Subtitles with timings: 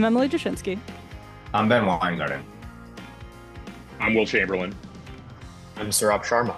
[0.00, 0.78] I'm Emily Jashinsky.
[1.52, 2.42] I'm Ben Weingarten.
[4.00, 4.74] I'm Will Chamberlain.
[5.76, 6.56] I'm Saurabh Sharma.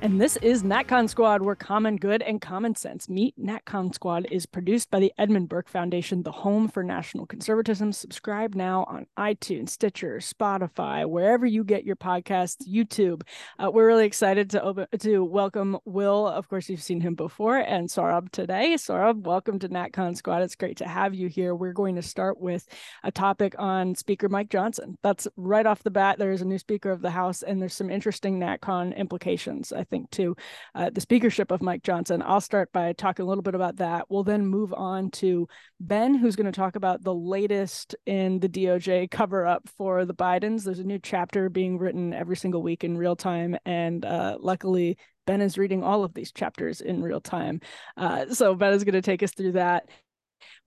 [0.00, 3.34] And this is NatCon Squad, where common good and common sense meet.
[3.36, 7.92] NatCon Squad is produced by the Edmund Burke Foundation, the home for national conservatism.
[7.92, 13.22] Subscribe now on iTunes, Stitcher, Spotify, wherever you get your podcasts, YouTube.
[13.58, 16.28] Uh, we're really excited to open, to welcome Will.
[16.28, 18.74] Of course, you've seen him before, and Saurabh today.
[18.74, 20.42] Saurabh, welcome to NatCon Squad.
[20.42, 21.56] It's great to have you here.
[21.56, 22.68] We're going to start with
[23.02, 24.96] a topic on Speaker Mike Johnson.
[25.02, 26.20] That's right off the bat.
[26.20, 29.72] There is a new Speaker of the House, and there's some interesting NatCon implications.
[29.72, 30.36] I think, to
[30.74, 32.22] uh, the speakership of Mike Johnson.
[32.24, 34.06] I'll start by talking a little bit about that.
[34.08, 35.48] We'll then move on to
[35.80, 40.14] Ben, who's going to talk about the latest in the DOJ cover up for the
[40.14, 40.64] Bidens.
[40.64, 43.56] There's a new chapter being written every single week in real time.
[43.64, 47.60] And uh, luckily, Ben is reading all of these chapters in real time.
[47.96, 49.88] Uh, so Ben is going to take us through that.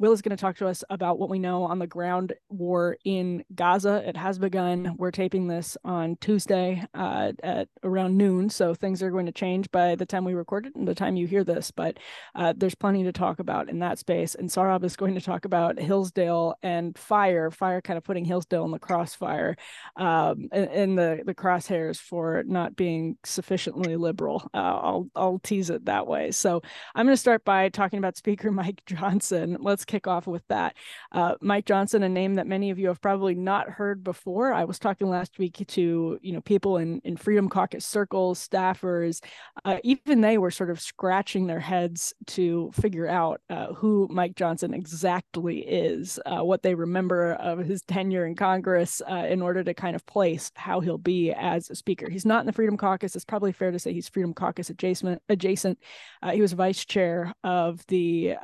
[0.01, 2.97] Will is going to talk to us about what we know on the ground war
[3.05, 4.03] in Gaza.
[4.03, 4.95] It has begun.
[4.97, 9.69] We're taping this on Tuesday uh, at around noon, so things are going to change
[9.69, 11.69] by the time we record it and the time you hear this.
[11.69, 11.99] But
[12.33, 14.33] uh, there's plenty to talk about in that space.
[14.33, 18.65] And Saurabh is going to talk about Hillsdale and fire, fire kind of putting Hillsdale
[18.65, 19.55] in the crossfire,
[19.97, 24.49] um, in the the crosshairs for not being sufficiently liberal.
[24.51, 26.31] Uh, I'll I'll tease it that way.
[26.31, 26.63] So
[26.95, 29.57] I'm going to start by talking about Speaker Mike Johnson.
[29.59, 30.77] Let's kick off with that.
[31.11, 34.53] Uh, Mike Johnson, a name that many of you have probably not heard before.
[34.53, 39.21] I was talking last week to you know people in in Freedom Caucus circles, staffers,
[39.65, 44.35] uh, even they were sort of scratching their heads to figure out uh, who Mike
[44.35, 49.61] Johnson exactly is, uh, what they remember of his tenure in Congress, uh, in order
[49.63, 52.09] to kind of place how he'll be as a speaker.
[52.09, 53.15] He's not in the Freedom Caucus.
[53.15, 55.21] It's probably fair to say he's Freedom Caucus adjacent.
[55.27, 55.77] Adjacent.
[56.23, 58.35] Uh, he was vice chair of the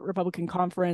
[0.00, 0.85] Republican Conference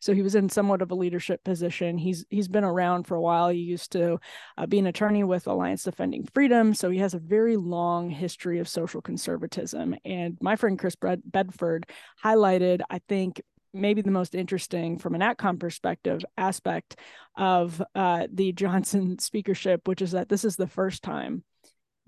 [0.00, 1.98] so he was in somewhat of a leadership position.
[1.98, 3.48] He's he's been around for a while.
[3.48, 4.18] He used to
[4.56, 8.58] uh, be an attorney with Alliance Defending Freedom, so he has a very long history
[8.58, 9.94] of social conservatism.
[10.04, 11.86] And my friend Chris Bedford
[12.24, 13.40] highlighted, I think,
[13.72, 16.98] maybe the most interesting from an NatCon perspective aspect
[17.36, 21.44] of uh, the Johnson speakership, which is that this is the first time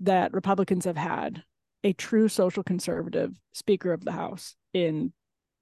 [0.01, 1.43] that Republicans have had
[1.83, 5.13] a true social conservative Speaker of the House in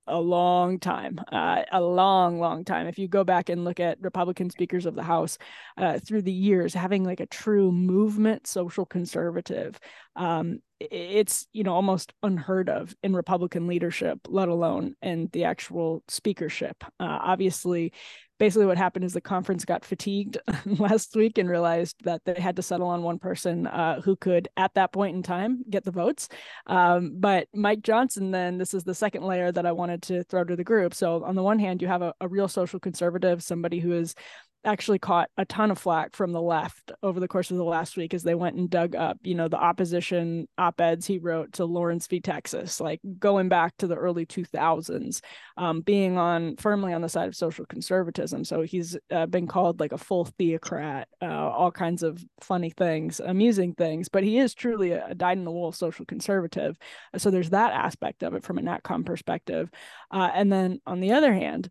[0.10, 2.88] a long time, uh, a long, long time.
[2.88, 5.38] If you go back and look at Republican speakers of the House
[5.78, 9.80] uh, through the years, having like a true movement social conservative,
[10.16, 16.04] um, it's you know almost unheard of in Republican leadership, let alone in the actual
[16.08, 16.84] speakership.
[17.00, 17.94] Uh, obviously,
[18.40, 22.56] basically what happened is the conference got fatigued last week and realized that they had
[22.56, 25.92] to settle on one person uh, who could at that point in time get the
[25.92, 26.30] votes.
[26.68, 30.44] Um, but mike johnson then this is the second layer that i wanted to throw
[30.44, 30.94] to the group.
[30.94, 34.16] So on the one hand you have a, a real social conservative somebody who is
[34.66, 37.96] actually caught a ton of flack from the left over the course of the last
[37.96, 41.66] week as they went and dug up, you know, the opposition op-eds he wrote to
[41.66, 42.20] Lawrence v.
[42.20, 45.22] Texas, like going back to the early 2000s,
[45.58, 48.44] um, being on firmly on the side of social conservatism.
[48.44, 53.22] So he's uh, been called like a full theocrat, uh, all kinds of funny things,
[53.22, 56.78] amusing things, but he is truly a, a dyed-in-the-wool social conservative.
[57.18, 59.70] So there's that aspect of it from a NatCon perspective.
[60.12, 61.70] Uh, and then on the other hand,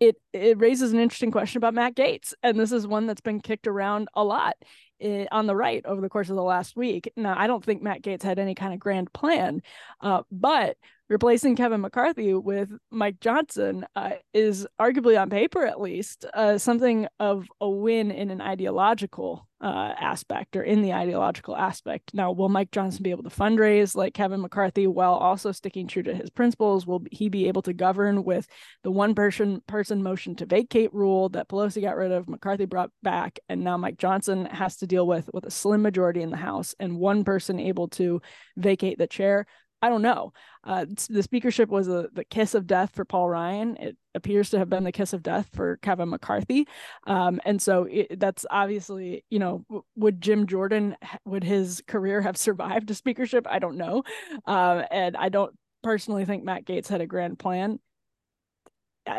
[0.00, 3.40] it it raises an interesting question about Matt Gaetz, and this is one that's been
[3.40, 4.56] kicked around a lot
[5.00, 7.12] eh, on the right over the course of the last week.
[7.16, 9.62] Now, I don't think Matt Gaetz had any kind of grand plan,
[10.00, 10.76] uh, but
[11.08, 17.06] replacing Kevin McCarthy with Mike Johnson uh, is arguably on paper, at least, uh, something
[17.20, 22.12] of a win in an ideological uh, aspect or in the ideological aspect.
[22.12, 26.02] Now, will Mike Johnson be able to fundraise like Kevin McCarthy while also sticking true
[26.02, 26.86] to his principles?
[26.86, 28.46] Will he be able to govern with
[28.82, 32.90] the one person person motion to vacate rule that Pelosi got rid of, McCarthy brought
[33.02, 36.36] back, and now Mike Johnson has to deal with with a slim majority in the
[36.36, 38.20] House and one person able to
[38.56, 39.46] vacate the chair?
[39.82, 40.32] I don't know.
[40.62, 43.76] Uh, the speakership was a, the kiss of death for Paul Ryan.
[43.76, 46.66] It appears to have been the kiss of death for Kevin McCarthy.
[47.06, 50.96] Um, and so it, that's obviously, you know, would Jim Jordan,
[51.26, 53.46] would his career have survived a speakership?
[53.48, 54.04] I don't know.
[54.46, 57.78] Uh, and I don't personally think Matt Gaetz had a grand plan.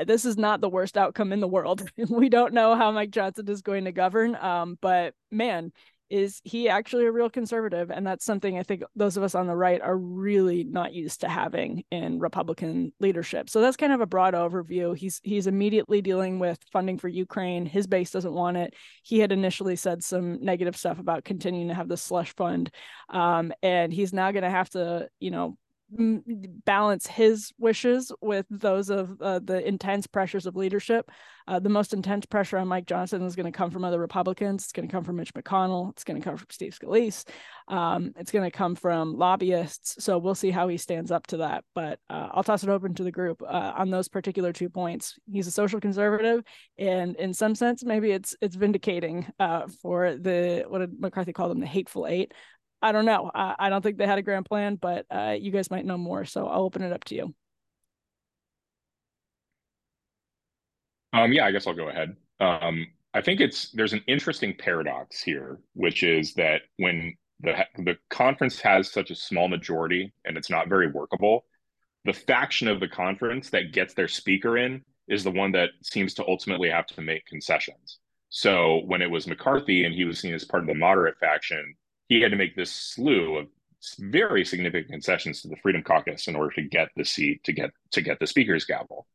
[0.07, 1.87] This is not the worst outcome in the world.
[2.09, 4.35] we don't know how Mike Johnson is going to govern.
[4.35, 5.73] Um, but man,
[6.09, 7.89] is he actually a real conservative?
[7.91, 11.21] And that's something i think those of us on the right are really not used
[11.21, 13.49] to having in republican leadership.
[13.49, 14.95] So that's kind of a broad overview.
[14.95, 17.65] He's he's immediately dealing with funding for ukraine.
[17.65, 18.73] His base doesn't want it.
[19.03, 22.71] He had initially said some negative stuff about continuing to have the slush fund
[23.09, 25.57] um, and he's now going to have to you know
[25.89, 31.09] balance his wishes with those of uh, the intense pressures of leadership.
[31.47, 34.63] Uh, the most intense pressure on Mike Johnson is going to come from other Republicans.
[34.63, 35.91] It's going to come from Mitch McConnell.
[35.91, 37.23] It's going to come from Steve Scalise.
[37.67, 40.03] Um, it's going to come from lobbyists.
[40.03, 41.63] So we'll see how he stands up to that.
[41.75, 45.19] But uh, I'll toss it open to the group uh, on those particular two points.
[45.31, 46.43] He's a social conservative,
[46.79, 51.49] and in some sense, maybe it's it's vindicating uh, for the what did McCarthy call
[51.49, 52.33] them the hateful eight
[52.81, 53.31] I don't know.
[53.33, 55.97] I, I don't think they had a grand plan, but uh, you guys might know
[55.97, 56.25] more.
[56.25, 57.33] So I'll open it up to you.
[61.13, 62.15] Um, yeah, I guess I'll go ahead.
[62.39, 67.95] Um, I think it's there's an interesting paradox here, which is that when the the
[68.09, 71.45] conference has such a small majority and it's not very workable,
[72.03, 76.13] the faction of the conference that gets their speaker in is the one that seems
[76.15, 77.99] to ultimately have to make concessions.
[78.29, 81.75] So when it was McCarthy and he was seen as part of the moderate faction,
[82.07, 83.47] he had to make this slew of
[83.99, 87.71] very significant concessions to the Freedom Caucus in order to get the seat to get
[87.91, 89.07] to get the speaker's gavel.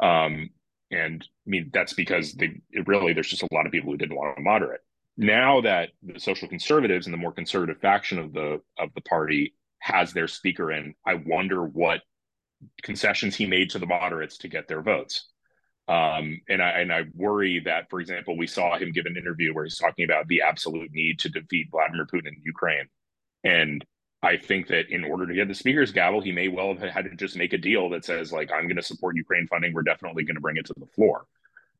[0.00, 0.50] Um,
[0.90, 4.16] and I mean that's because they really there's just a lot of people who didn't
[4.16, 4.80] want to moderate.
[5.16, 9.54] Now that the social conservatives and the more conservative faction of the of the party
[9.78, 12.02] has their speaker in, I wonder what
[12.82, 15.28] concessions he made to the moderates to get their votes.
[15.86, 19.52] Um, and I and I worry that, for example, we saw him give an interview
[19.52, 22.86] where he's talking about the absolute need to defeat Vladimir Putin in Ukraine,
[23.44, 23.84] and
[24.22, 27.04] I think that in order to get the speaker's gavel, he may well have had
[27.04, 29.74] to just make a deal that says like, "I'm going to support Ukraine funding.
[29.74, 31.26] We're definitely going to bring it to the floor."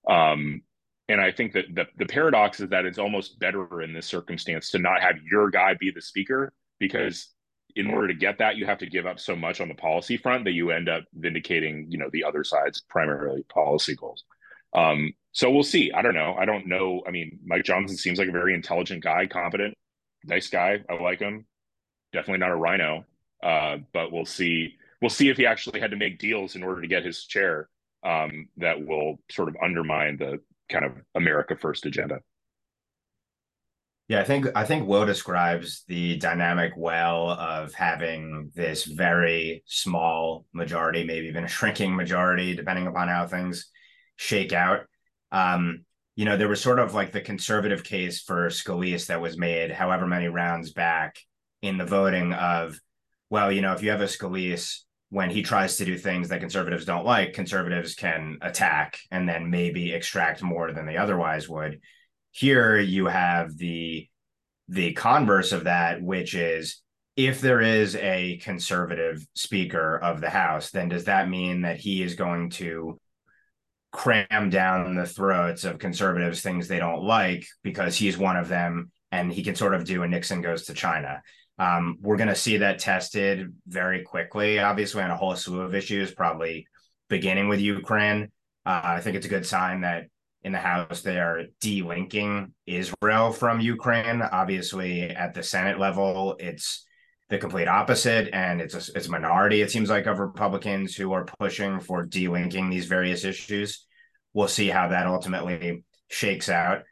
[0.06, 0.60] Um,
[1.08, 4.70] and I think that the the paradox is that it's almost better in this circumstance
[4.70, 7.33] to not have your guy be the speaker because
[7.76, 10.16] in order to get that, you have to give up so much on the policy
[10.16, 14.24] front that you end up vindicating, you know, the other side's primarily policy goals.
[14.72, 15.90] Um, so we'll see.
[15.92, 16.34] I don't know.
[16.38, 17.02] I don't know.
[17.06, 19.74] I mean, Mike Johnson seems like a very intelligent guy, competent,
[20.24, 20.78] nice guy.
[20.88, 21.46] I like him.
[22.12, 23.04] Definitely not a rhino,
[23.42, 24.76] Uh, but we'll see.
[25.02, 27.68] We'll see if he actually had to make deals in order to get his chair
[28.04, 32.20] um, that will sort of undermine the kind of America First agenda.
[34.08, 40.44] Yeah, I think I think Will describes the dynamic well of having this very small
[40.52, 43.70] majority, maybe even a shrinking majority, depending upon how things
[44.16, 44.80] shake out.
[45.32, 45.86] Um,
[46.16, 49.70] you know, there was sort of like the conservative case for Scalise that was made,
[49.72, 51.16] however many rounds back
[51.62, 52.78] in the voting of,
[53.30, 56.40] well, you know, if you have a Scalise when he tries to do things that
[56.40, 61.80] conservatives don't like, conservatives can attack and then maybe extract more than they otherwise would
[62.34, 64.08] here you have the
[64.68, 66.82] the converse of that, which is
[67.16, 72.02] if there is a conservative speaker of the House, then does that mean that he
[72.02, 72.98] is going to
[73.92, 78.90] cram down the throats of conservatives things they don't like because he's one of them
[79.12, 81.22] and he can sort of do a Nixon goes to China?
[81.60, 85.74] Um, we're going to see that tested very quickly, obviously, on a whole slew of
[85.76, 86.66] issues, probably
[87.08, 88.32] beginning with Ukraine.
[88.66, 90.06] Uh, I think it's a good sign that
[90.44, 94.20] in the House, they are delinking Israel from Ukraine.
[94.20, 96.84] Obviously, at the Senate level, it's
[97.30, 99.62] the complete opposite, and it's a, it's a minority.
[99.62, 103.86] It seems like of Republicans who are pushing for delinking these various issues.
[104.34, 106.82] We'll see how that ultimately shakes out.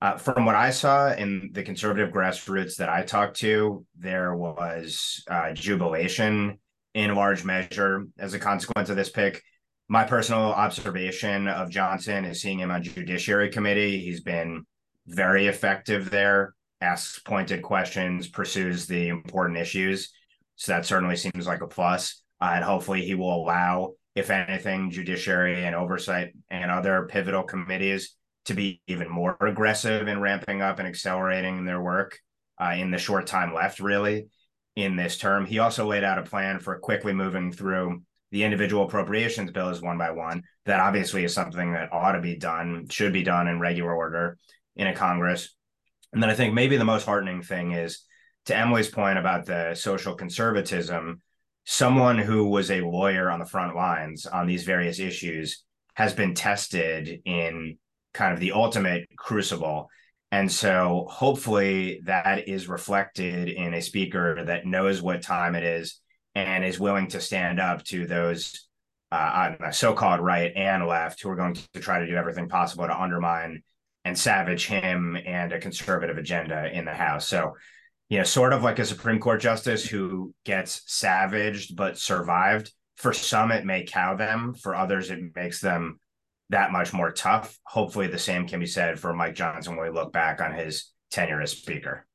[0.00, 5.22] Uh, from what I saw in the conservative grassroots that I talked to, there was
[5.30, 6.58] uh, jubilation
[6.94, 9.42] in large measure as a consequence of this pick
[9.92, 13.98] my personal observation of Johnson is seeing him on Judiciary Committee.
[13.98, 14.64] He's been
[15.06, 20.10] very effective there, asks pointed questions, pursues the important issues.
[20.56, 22.22] So that certainly seems like a plus.
[22.40, 28.16] Uh, and hopefully he will allow, if anything, judiciary and oversight and other pivotal committees
[28.46, 32.18] to be even more aggressive in ramping up and accelerating their work
[32.58, 34.28] uh, in the short time left, really,
[34.74, 35.44] in this term.
[35.44, 38.00] He also laid out a plan for quickly moving through
[38.32, 40.42] the individual appropriations bills one by one.
[40.64, 44.38] That obviously is something that ought to be done, should be done in regular order
[44.74, 45.54] in a Congress.
[46.12, 48.04] And then I think maybe the most heartening thing is
[48.46, 51.20] to Emily's point about the social conservatism,
[51.64, 55.62] someone who was a lawyer on the front lines on these various issues
[55.94, 57.76] has been tested in
[58.14, 59.88] kind of the ultimate crucible.
[60.30, 66.00] And so hopefully that is reflected in a speaker that knows what time it is
[66.34, 68.68] and is willing to stand up to those
[69.10, 72.48] uh, on the so-called right and left who are going to try to do everything
[72.48, 73.62] possible to undermine
[74.04, 77.28] and savage him and a conservative agenda in the House.
[77.28, 77.52] So,
[78.08, 82.72] you know, sort of like a Supreme Court justice who gets savaged but survived.
[82.96, 84.54] For some, it may cow them.
[84.54, 85.98] For others, it makes them
[86.50, 87.58] that much more tough.
[87.64, 90.90] Hopefully, the same can be said for Mike Johnson when we look back on his
[91.10, 92.06] tenure as Speaker.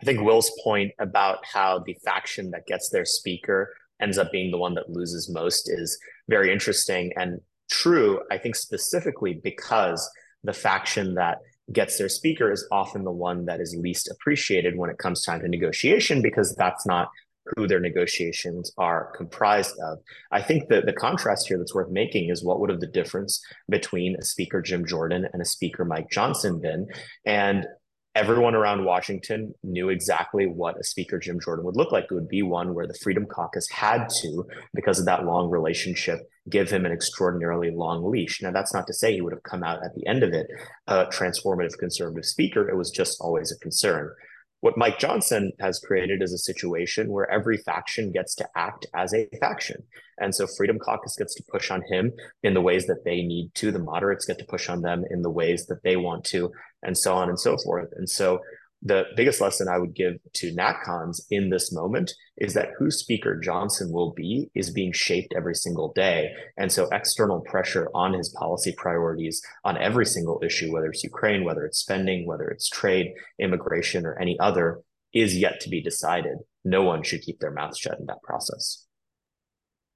[0.00, 4.50] I think Will's point about how the faction that gets their speaker ends up being
[4.50, 7.40] the one that loses most is very interesting and
[7.70, 10.08] true, I think, specifically because
[10.42, 11.38] the faction that
[11.72, 15.40] gets their speaker is often the one that is least appreciated when it comes time
[15.40, 17.08] to negotiation because that's not
[17.56, 19.98] who their negotiations are comprised of.
[20.30, 23.42] I think that the contrast here that's worth making is what would have the difference
[23.68, 26.86] between a speaker Jim Jordan and a speaker Mike Johnson been?
[27.24, 27.66] And
[28.14, 32.04] everyone around Washington knew exactly what a speaker Jim Jordan would look like.
[32.04, 36.20] It would be one where the Freedom Caucus had to, because of that long relationship,
[36.48, 38.42] give him an extraordinarily long leash.
[38.42, 40.48] Now, that's not to say he would have come out at the end of it
[40.86, 42.68] a transformative conservative speaker.
[42.68, 44.12] It was just always a concern.
[44.60, 49.14] What Mike Johnson has created is a situation where every faction gets to act as
[49.14, 49.84] a faction.
[50.18, 52.12] And so Freedom Caucus gets to push on him
[52.42, 53.72] in the ways that they need to.
[53.72, 56.52] The moderates get to push on them in the ways that they want to,
[56.82, 57.88] and so on and so forth.
[57.96, 58.40] And so
[58.82, 63.38] the biggest lesson I would give to NatCons in this moment is that who Speaker
[63.38, 66.30] Johnson will be is being shaped every single day.
[66.56, 71.44] And so external pressure on his policy priorities on every single issue, whether it's Ukraine,
[71.44, 74.80] whether it's spending, whether it's trade, immigration, or any other,
[75.12, 76.38] is yet to be decided.
[76.64, 78.86] No one should keep their mouth shut in that process.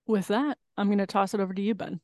[0.07, 2.01] With that, I'm going to toss it over to you, Ben.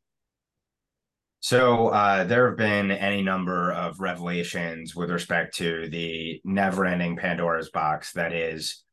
[1.40, 7.70] So uh, there have been any number of revelations with respect to the never-ending Pandora's
[7.70, 8.85] box that is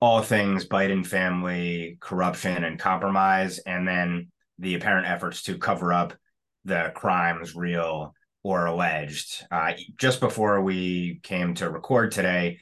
[0.00, 6.12] all things Biden family corruption and compromise, and then the apparent efforts to cover up
[6.66, 9.42] the crimes, real or alleged.
[9.50, 12.58] Uh, just before we came to record today,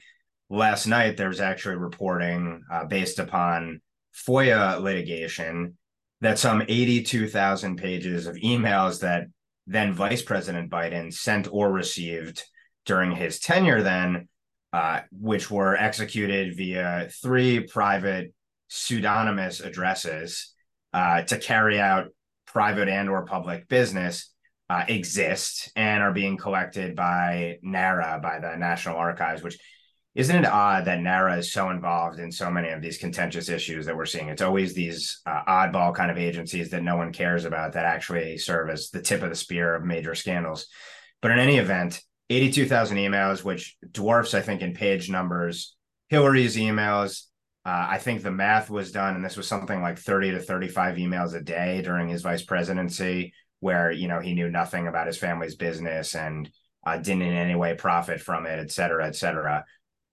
[0.50, 3.80] last night there was actually reporting uh, based upon
[4.14, 5.76] FOIA litigation
[6.23, 9.26] that some 82,000 pages of emails that
[9.67, 12.45] then Vice President Biden sent or received
[12.87, 14.29] during his tenure, then,
[14.73, 18.33] uh, which were executed via three private
[18.69, 20.55] pseudonymous addresses
[20.93, 22.07] uh, to carry out
[22.47, 24.33] private and or public business
[24.71, 29.59] uh, exist and are being collected by NARA, by the National Archives, which
[30.14, 33.87] isn't it odd that NARA is so involved in so many of these contentious issues
[33.87, 34.28] that we're seeing?
[34.28, 38.37] It's always these uh, oddball kind of agencies that no one cares about that actually
[38.37, 40.66] serve as the tip of the spear of major scandals.
[41.23, 45.76] But in any event, 82,000 emails, which dwarfs, I think, in page numbers,
[46.09, 47.25] Hillary's emails.
[47.64, 50.97] Uh, I think the math was done, and this was something like 30 to 35
[50.97, 55.16] emails a day during his vice presidency, where, you know, he knew nothing about his
[55.16, 56.50] family's business and
[56.85, 59.64] uh, didn't in any way profit from it, et cetera, et cetera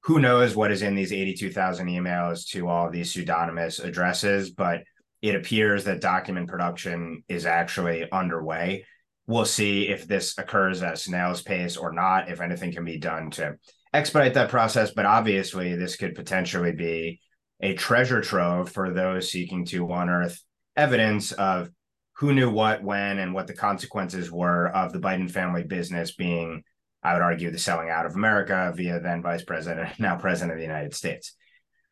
[0.04, 4.82] who knows what is in these 82,000 emails to all of these pseudonymous addresses, but
[5.22, 8.86] it appears that document production is actually underway.
[9.28, 12.98] We'll see if this occurs at a snail's pace or not, if anything can be
[12.98, 13.58] done to
[13.94, 14.92] expedite that process.
[14.92, 17.20] But obviously, this could potentially be
[17.62, 20.42] a treasure trove for those seeking to unearth
[20.78, 21.70] evidence of
[22.14, 26.64] who knew what, when, and what the consequences were of the Biden family business being
[27.04, 30.58] I would argue the selling out of America via then Vice President, now President of
[30.58, 31.36] the United States.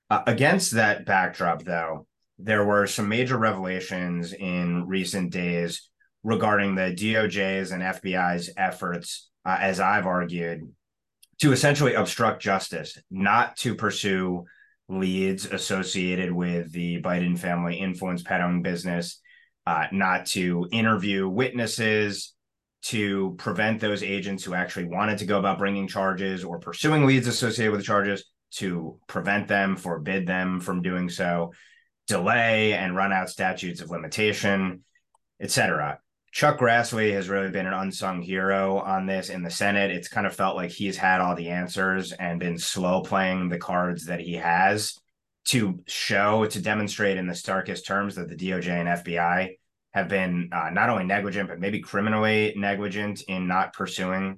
[0.10, 2.08] Uh, against that backdrop, though,
[2.40, 5.90] there were some major revelations in recent days
[6.24, 10.62] regarding the DOJ's and FBI's efforts, uh, as I've argued,
[11.42, 14.46] to essentially obstruct justice, not to pursue
[14.90, 19.20] leads associated with the Biden family influence peddling business,
[19.66, 22.34] uh, not to interview witnesses
[22.88, 27.28] to prevent those agents who actually wanted to go about bringing charges or pursuing leads
[27.28, 31.52] associated with the charges to prevent them, forbid them from doing so,
[32.08, 34.86] delay and run out statutes of limitation,
[35.42, 36.00] etc.
[36.32, 39.92] Chuck Grassley has really been an unsung hero on this in the Senate.
[39.92, 43.58] It's kind of felt like he's had all the answers and been slow playing the
[43.58, 44.98] cards that he has
[45.48, 49.56] to show, to demonstrate in the starkest terms that the DOJ and FBI
[49.98, 54.38] have been uh, not only negligent, but maybe criminally negligent in not pursuing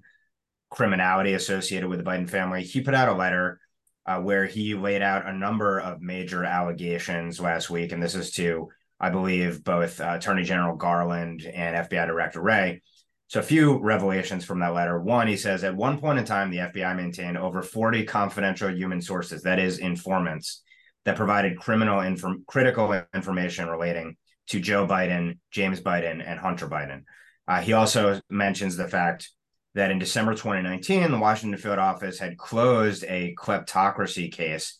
[0.69, 2.63] criminality associated with the Biden family.
[2.63, 3.59] He put out a letter
[4.05, 7.91] uh, where he laid out a number of major allegations last week.
[7.91, 8.69] And this is to,
[9.01, 12.81] I believe, both uh, Attorney General Garland and FBI Director Wray.
[13.27, 14.99] So, a few revelations from that letter.
[14.99, 19.01] One, he says at one point in time, the FBI maintained over 40 confidential human
[19.01, 20.63] sources, that is, informants,
[21.03, 24.15] that provided criminal inform- critical information relating
[24.49, 27.03] to Joe Biden, James Biden, and Hunter Biden.
[27.47, 29.29] Uh, he also mentions the fact
[29.75, 34.79] that in December 2019, the Washington field office had closed a kleptocracy case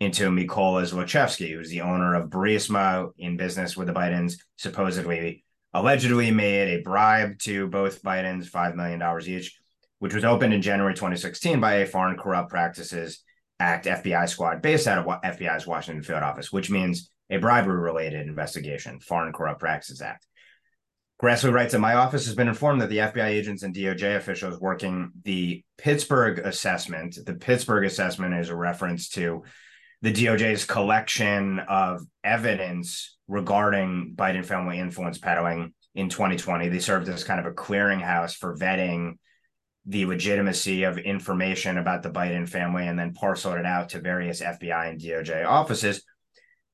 [0.00, 6.30] into Mykola Zlochevsky, who's the owner of Burisma in business with the Bidens, supposedly allegedly
[6.30, 9.58] made a bribe to both Bidens, $5 million each,
[9.98, 13.22] which was opened in January 2016 by a Foreign Corrupt Practices
[13.60, 18.26] Act FBI squad based out of FBI's Washington field office, which means a bribery related
[18.26, 20.26] investigation, Foreign Corrupt Practices Act.
[21.22, 24.58] Grassley writes that my office has been informed that the FBI agents and DOJ officials
[24.58, 27.18] working the Pittsburgh assessment.
[27.24, 29.44] The Pittsburgh assessment is a reference to
[30.00, 36.70] the DOJ's collection of evidence regarding Biden family influence peddling in 2020.
[36.70, 39.18] They served as kind of a clearinghouse for vetting
[39.84, 44.40] the legitimacy of information about the Biden family and then parceled it out to various
[44.40, 46.02] FBI and DOJ offices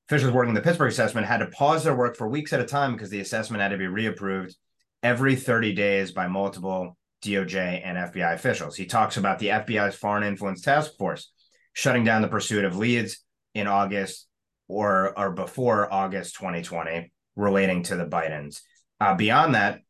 [0.08, 2.92] officials working the Pittsburgh assessment had to pause their work for weeks at a time
[2.92, 4.54] because the assessment had to be reapproved
[5.02, 8.76] every 30 days by multiple DOJ and FBI officials.
[8.76, 11.32] He talks about the FBI's Foreign Influence Task Force
[11.72, 13.18] shutting down the pursuit of leads
[13.54, 14.26] in August
[14.68, 18.60] or, or before August 2020 relating to the Bidens.
[19.00, 19.80] Uh, beyond that,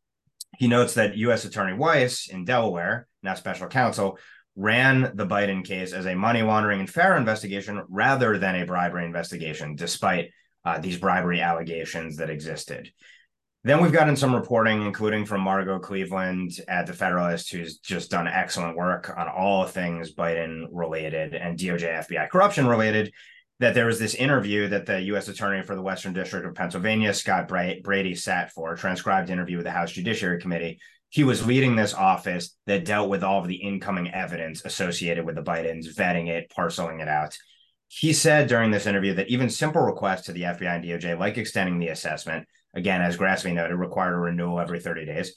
[0.57, 1.45] he notes that U.S.
[1.45, 4.17] Attorney Weiss in Delaware, now special counsel,
[4.57, 9.05] ran the Biden case as a money laundering and FARA investigation rather than a bribery
[9.05, 10.31] investigation, despite
[10.65, 12.91] uh, these bribery allegations that existed.
[13.63, 18.27] Then we've gotten some reporting, including from Margot Cleveland at the Federalist, who's just done
[18.27, 23.13] excellent work on all things Biden related and DOJ FBI corruption related.
[23.59, 25.27] That there was this interview that the U.S.
[25.27, 29.65] Attorney for the Western District of Pennsylvania, Scott Brady, sat for, a transcribed interview with
[29.65, 33.55] the House Judiciary Committee, he was leading this office that dealt with all of the
[33.55, 37.37] incoming evidence associated with the Bidens, vetting it, parceling it out.
[37.87, 41.37] He said during this interview that even simple requests to the FBI and DOJ, like
[41.37, 45.33] extending the assessment, again, as Grassley noted, required a renewal every 30 days.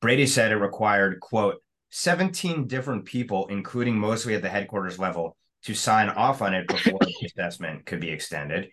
[0.00, 5.74] Brady said it required, quote, 17 different people, including mostly at the headquarters level, to
[5.74, 8.68] sign off on it before the assessment could be extended.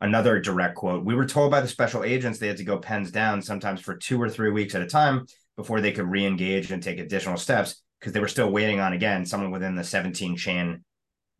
[0.00, 3.10] Another direct quote We were told by the special agents they had to go pens
[3.10, 5.26] down sometimes for two or three weeks at a time
[5.60, 9.26] before they could re-engage and take additional steps because they were still waiting on again
[9.26, 10.82] someone within the 17 chain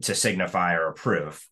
[0.02, 1.46] to signify or approve.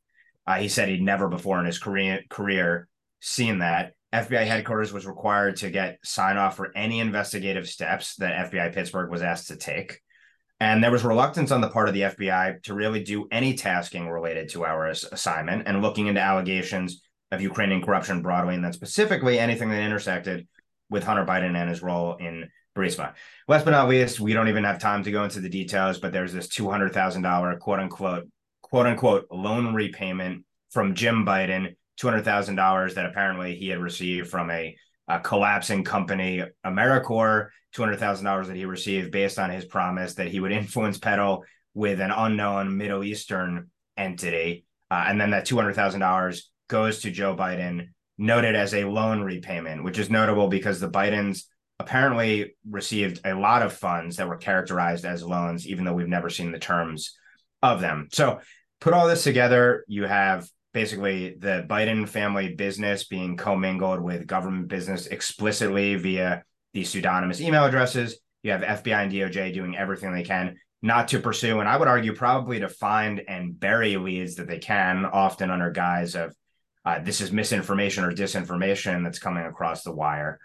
[0.46, 2.88] Uh, he said he'd never before in his career career
[3.20, 3.94] seen that.
[4.12, 9.10] FBI headquarters was required to get sign off for any investigative steps that FBI Pittsburgh
[9.10, 10.00] was asked to take.
[10.60, 14.08] And there was reluctance on the part of the FBI to really do any tasking
[14.08, 19.38] related to our assignment and looking into allegations of Ukrainian corruption broadly, and then specifically
[19.38, 20.46] anything that intersected
[20.90, 23.14] with Hunter Biden and his role in Burisma.
[23.48, 26.12] Last but not least, we don't even have time to go into the details, but
[26.12, 28.28] there's this two hundred thousand dollar quote unquote
[28.62, 33.80] quote unquote loan repayment from Jim Biden, two hundred thousand dollars that apparently he had
[33.80, 34.76] received from a,
[35.08, 40.14] a collapsing company, Americore, two hundred thousand dollars that he received based on his promise
[40.14, 45.46] that he would influence peddle with an unknown Middle Eastern entity, uh, and then that
[45.46, 47.88] two hundred thousand dollars goes to Joe Biden,
[48.18, 51.44] noted as a loan repayment, which is notable because the Bidens
[51.80, 56.28] apparently received a lot of funds that were characterized as loans, even though we've never
[56.28, 57.16] seen the terms
[57.62, 58.08] of them.
[58.12, 58.40] So,
[58.80, 64.68] put all this together, you have basically the Biden family business being commingled with government
[64.68, 68.18] business explicitly via these pseudonymous email addresses.
[68.42, 71.88] You have FBI and DOJ doing everything they can not to pursue, and I would
[71.88, 76.34] argue probably to find and bury leads that they can, often under guise of
[76.84, 80.38] uh, this is misinformation or disinformation that's coming across the wire.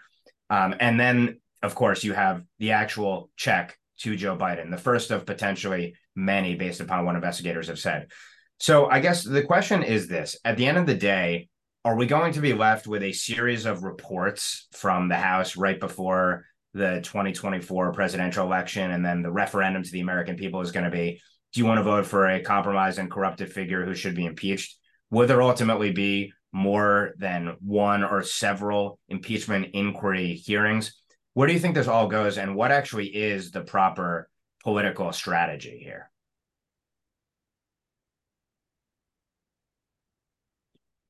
[0.54, 5.10] Um, and then, of course, you have the actual check to Joe Biden, the first
[5.10, 8.12] of potentially many based upon what investigators have said.
[8.60, 11.48] So I guess the question is this at the end of the day,
[11.84, 15.78] are we going to be left with a series of reports from the House right
[15.78, 20.84] before the 2024 presidential election and then the referendum to the American people is going
[20.84, 21.20] to be
[21.52, 24.76] do you want to vote for a compromised and corrupted figure who should be impeached?
[25.10, 30.94] Will there ultimately be more than one or several impeachment inquiry hearings.
[31.34, 34.30] Where do you think this all goes, and what actually is the proper
[34.62, 36.10] political strategy here?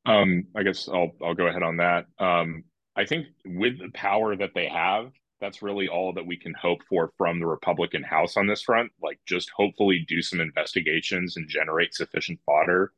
[0.06, 2.06] Um, I guess I'll I'll go ahead on that.
[2.18, 2.64] Um,
[2.96, 6.82] I think with the power that they have, that's really all that we can hope
[6.88, 8.92] for from the Republican House on this front.
[9.02, 12.92] Like, just hopefully do some investigations and generate sufficient fodder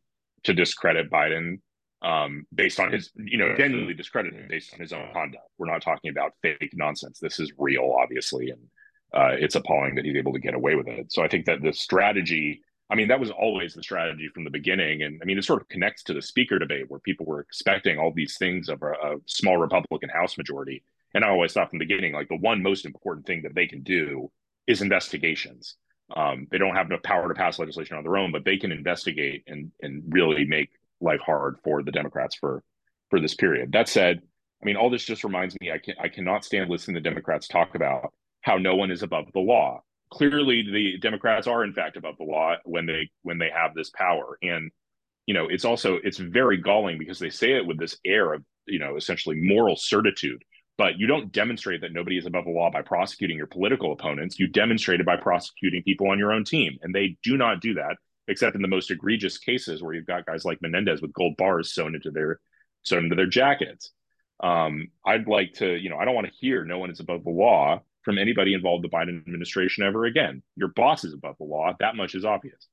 [0.45, 1.61] to discredit Biden
[2.03, 5.45] um, based on his, you know, genuinely discredited based on his own conduct.
[5.59, 7.19] We're not talking about fake nonsense.
[7.19, 8.61] This is real, obviously, and
[9.15, 11.13] uh, it's appalling that he's able to get away with it.
[11.13, 14.51] So I think that the strategy, I mean, that was always the strategy from the
[14.51, 17.41] beginning, and I mean, it sort of connects to the speaker debate where people were
[17.41, 21.71] expecting all these things of a, a small Republican House majority, and I always thought
[21.71, 24.31] from the beginning, like the one most important thing that they can do
[24.67, 25.77] is investigations.
[26.15, 28.71] Um, they don't have enough power to pass legislation on their own, but they can
[28.71, 32.63] investigate and and really make life hard for the Democrats for
[33.11, 33.73] for this period.
[33.73, 34.21] That said,
[34.63, 37.49] I mean, all this just reminds me I can I cannot stand listening to Democrats
[37.49, 39.83] talk about how no one is above the law.
[40.11, 43.91] clearly the Democrats are in fact above the law when they when they have this
[43.91, 44.39] power.
[44.43, 44.71] And
[45.27, 48.45] you know, it's also it's very galling because they say it with this air of
[48.67, 50.43] you know essentially moral certitude.
[50.79, 54.39] But you don't demonstrate that nobody is above the law by prosecuting your political opponents.
[54.39, 57.75] You demonstrate it by prosecuting people on your own team, and they do not do
[57.75, 57.97] that
[58.29, 61.73] except in the most egregious cases where you've got guys like Menendez with gold bars
[61.73, 62.41] sewn into their
[62.83, 63.91] sewn into their jackets.
[64.43, 67.25] Um, I'd like to, you know, I don't want to hear no one is above
[67.25, 70.43] the law from anybody involved in the Biden administration ever again.
[70.57, 71.73] Your boss is above the law.
[71.81, 72.69] That much is obvious.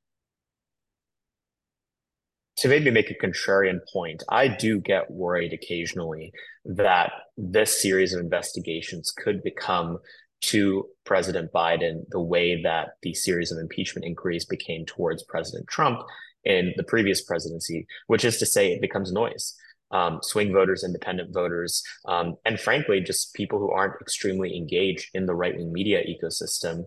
[2.57, 6.31] To maybe make a contrarian point, I do get worried occasionally
[6.65, 9.97] that this series of investigations could become
[10.43, 16.01] to President Biden the way that the series of impeachment inquiries became towards President Trump
[16.43, 19.55] in the previous presidency, which is to say, it becomes noise.
[19.91, 25.27] Um, swing voters, independent voters, um, and frankly, just people who aren't extremely engaged in
[25.27, 26.85] the right wing media ecosystem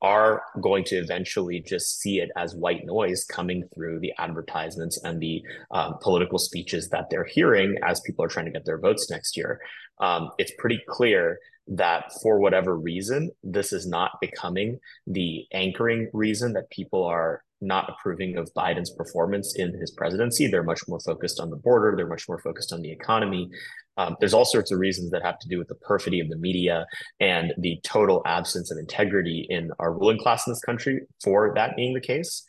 [0.00, 5.20] are going to eventually just see it as white noise coming through the advertisements and
[5.20, 9.10] the um, political speeches that they're hearing as people are trying to get their votes
[9.10, 9.60] next year.
[10.00, 16.52] Um, it's pretty clear that for whatever reason, this is not becoming the anchoring reason
[16.52, 20.46] that people are not approving of Biden's performance in his presidency.
[20.46, 23.48] They're much more focused on the border, they're much more focused on the economy.
[23.96, 26.36] Um, there's all sorts of reasons that have to do with the perfidy of the
[26.36, 26.84] media
[27.18, 31.76] and the total absence of integrity in our ruling class in this country for that
[31.76, 32.44] being the case.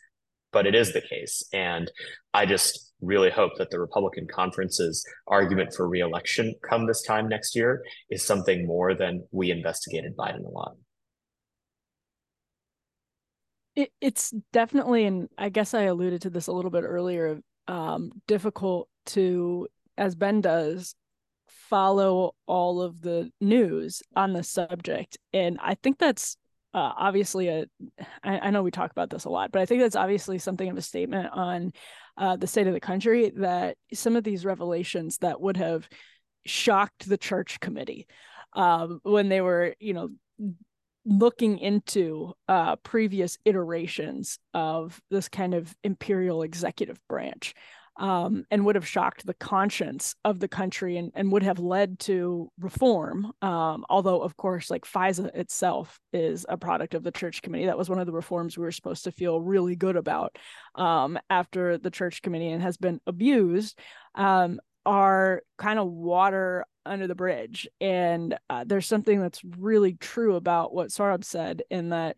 [0.52, 1.42] But it is the case.
[1.52, 1.90] And
[2.34, 7.54] I just really hope that the Republican conference's argument for reelection come this time next
[7.54, 10.72] year is something more than we investigated Biden a lot.
[13.76, 18.10] It, it's definitely, and I guess I alluded to this a little bit earlier, um,
[18.26, 20.96] difficult to, as Ben does,
[21.46, 25.18] follow all of the news on the subject.
[25.32, 26.36] And I think that's
[26.74, 27.66] uh, obviously a
[28.22, 30.68] I, I know we talk about this a lot but i think that's obviously something
[30.68, 31.72] of a statement on
[32.16, 35.88] uh, the state of the country that some of these revelations that would have
[36.44, 38.06] shocked the church committee
[38.54, 40.08] um, when they were you know
[41.04, 47.54] looking into uh, previous iterations of this kind of imperial executive branch
[47.98, 51.98] um, and would have shocked the conscience of the country and, and would have led
[51.98, 53.32] to reform.
[53.42, 57.66] Um, although, of course, like FISA itself is a product of the church committee.
[57.66, 60.36] That was one of the reforms we were supposed to feel really good about
[60.76, 63.78] um, after the church committee and has been abused.
[64.14, 67.68] Um, are kind of water under the bridge.
[67.78, 72.16] And uh, there's something that's really true about what Saurabh said in that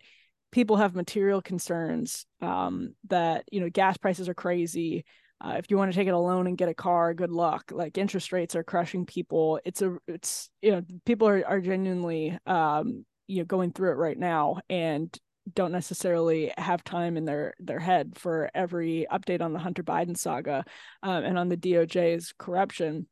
[0.52, 5.04] people have material concerns um, that, you know, gas prices are crazy
[5.40, 7.72] uh, if you want to take it alone and get a car good luck.
[7.72, 9.60] Like interest rates are crushing people.
[9.64, 13.96] It's a it's you know people are, are genuinely um you know going through it
[13.96, 15.16] right now and
[15.54, 20.16] don't necessarily have time in their their head for every update on the hunter biden
[20.16, 20.64] saga
[21.02, 23.06] um, and on the doj's corruption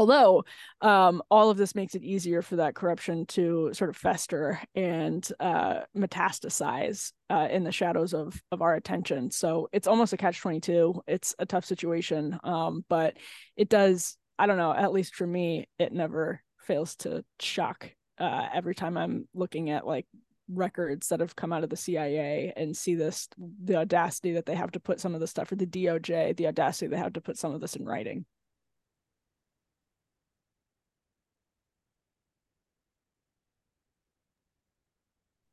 [0.00, 0.42] although
[0.80, 5.30] um, all of this makes it easier for that corruption to sort of fester and
[5.38, 9.30] uh, metastasize uh, in the shadows of of our attention.
[9.30, 11.02] So it's almost a catch twenty two.
[11.06, 13.18] It's a tough situation, um, but
[13.58, 14.16] it does.
[14.38, 14.72] I don't know.
[14.72, 19.86] At least for me, it never fails to shock uh, every time I'm looking at
[19.86, 20.06] like
[20.48, 23.28] records that have come out of the CIA and see this
[23.62, 26.46] the audacity that they have to put some of the stuff for the DOJ, the
[26.48, 28.24] audacity they have to put some of this in writing.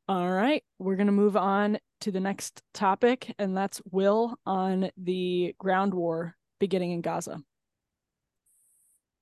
[0.10, 4.90] All right, we're going to move on to the next topic, and that's Will on
[4.98, 7.42] the ground war beginning in Gaza.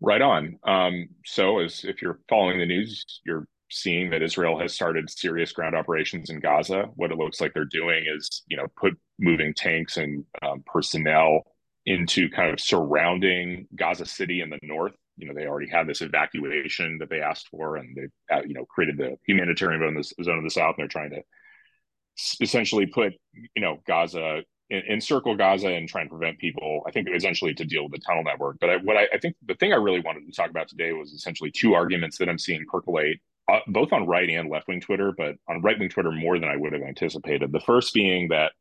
[0.02, 0.60] Right on.
[0.64, 5.52] Um, so, as if you're following the news, you're seeing that Israel has started serious
[5.52, 6.90] ground operations in Gaza.
[6.96, 11.42] What it looks like they're doing is, you know, put moving tanks and um, personnel
[11.88, 16.02] into kind of surrounding Gaza City in the north you know they already had this
[16.02, 20.44] evacuation that they asked for, and they uh, you know created the humanitarian zone of
[20.44, 21.22] the south, and they're trying to
[22.42, 26.84] essentially put you know Gaza encircle Gaza and try and prevent people.
[26.88, 28.58] I think essentially to deal with the tunnel network.
[28.60, 30.92] But I, what I, I, think the thing I really wanted to talk about today
[30.92, 33.20] was essentially two arguments that I'm seeing percolate.
[33.48, 36.50] Uh, both on right and left wing Twitter, but on right wing Twitter more than
[36.50, 37.52] I would have anticipated.
[37.52, 38.54] The first being that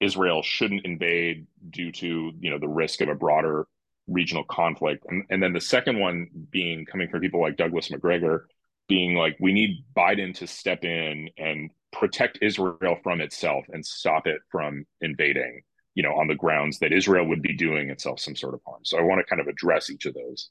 [0.00, 3.66] Israel shouldn't invade due to you know the risk of a broader
[4.08, 5.04] regional conflict.
[5.08, 8.48] And, and then the second one being coming from people like Douglas Macgregor,
[8.88, 14.26] being like, we need Biden to step in and protect Israel from itself and stop
[14.26, 15.62] it from invading,
[15.94, 18.80] you know, on the grounds that Israel would be doing itself some sort of harm.
[18.84, 20.50] So I want to kind of address each of those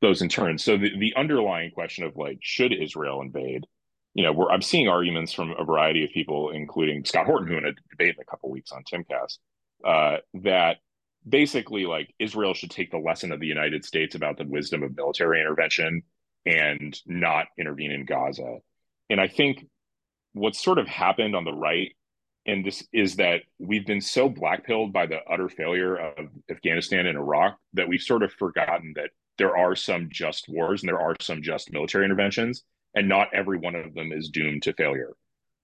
[0.00, 0.58] those in turn.
[0.58, 3.64] So the, the underlying question of like, should Israel invade?
[4.14, 7.66] you know, I'm seeing arguments from a variety of people, including Scott Horton, who in
[7.66, 9.38] a debate in a couple weeks on Timcast,
[9.84, 10.78] uh, that
[11.28, 14.96] basically like Israel should take the lesson of the United States about the wisdom of
[14.96, 16.02] military intervention
[16.46, 18.58] and not intervene in Gaza.
[19.08, 19.66] And I think
[20.32, 21.92] what's sort of happened on the right
[22.46, 27.16] and this is that we've been so blackpilled by the utter failure of Afghanistan and
[27.16, 31.16] Iraq that we've sort of forgotten that there are some just wars and there are
[31.20, 32.62] some just military interventions,
[32.94, 35.12] and not every one of them is doomed to failure.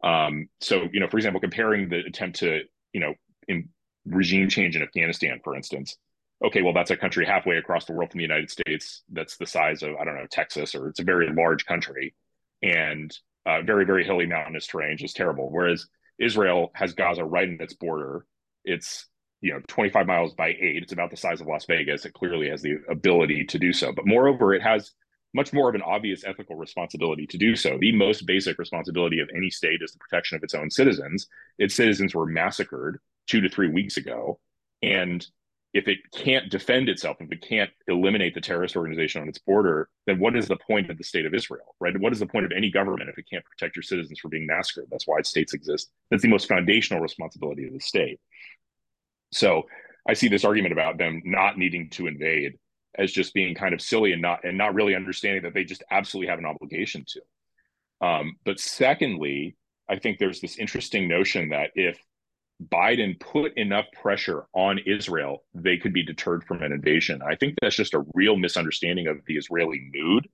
[0.02, 2.62] Um, so, you know, for example, comparing the attempt to,
[2.94, 3.14] you know,
[3.46, 3.68] in
[4.06, 5.96] regime change in Afghanistan, for instance,
[6.44, 9.02] okay, well, that's a country halfway across the world from the United States.
[9.10, 12.14] That's the size of, I don't know, Texas, or it's a very large country
[12.62, 15.50] and uh, very, very hilly mountainous terrain, just terrible.
[15.50, 15.86] Whereas
[16.18, 18.26] Israel has Gaza right in its border.
[18.64, 19.06] It's
[19.40, 20.82] you know 25 miles by eight.
[20.82, 22.04] It's about the size of Las Vegas.
[22.04, 23.92] It clearly has the ability to do so.
[23.92, 24.92] But moreover, it has
[25.32, 27.78] much more of an obvious ethical responsibility to do so.
[27.80, 31.26] The most basic responsibility of any state is the protection of its own citizens.
[31.58, 34.38] Its citizens were massacred two to three weeks ago.
[34.82, 35.26] And
[35.72, 39.88] if it can't defend itself, if it can't eliminate the terrorist organization on its border,
[40.06, 41.98] then what is the point of the state of Israel, right?
[42.00, 44.46] What is the point of any government if it can't protect your citizens from being
[44.46, 44.88] massacred?
[44.90, 45.90] That's why states exist.
[46.10, 48.18] That's the most foundational responsibility of the state.
[49.32, 49.64] So
[50.08, 52.58] I see this argument about them not needing to invade
[52.98, 55.84] as just being kind of silly and not and not really understanding that they just
[55.92, 57.20] absolutely have an obligation to.
[58.06, 59.56] Um, but secondly,
[59.88, 61.98] I think there's this interesting notion that if
[62.68, 67.22] Biden put enough pressure on Israel, they could be deterred from an invasion.
[67.22, 70.28] I think that's just a real misunderstanding of the Israeli mood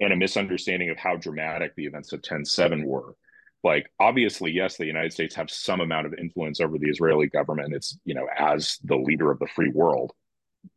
[0.00, 3.14] and a misunderstanding of how dramatic the events of 10 7 were.
[3.62, 7.74] Like, obviously, yes, the United States have some amount of influence over the Israeli government.
[7.74, 10.12] It's, you know, as the leader of the free world.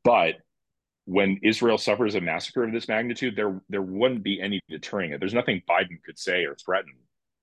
[0.03, 0.35] But
[1.05, 5.19] when Israel suffers a massacre of this magnitude, there there wouldn't be any deterring it.
[5.19, 6.93] There's nothing Biden could say or threaten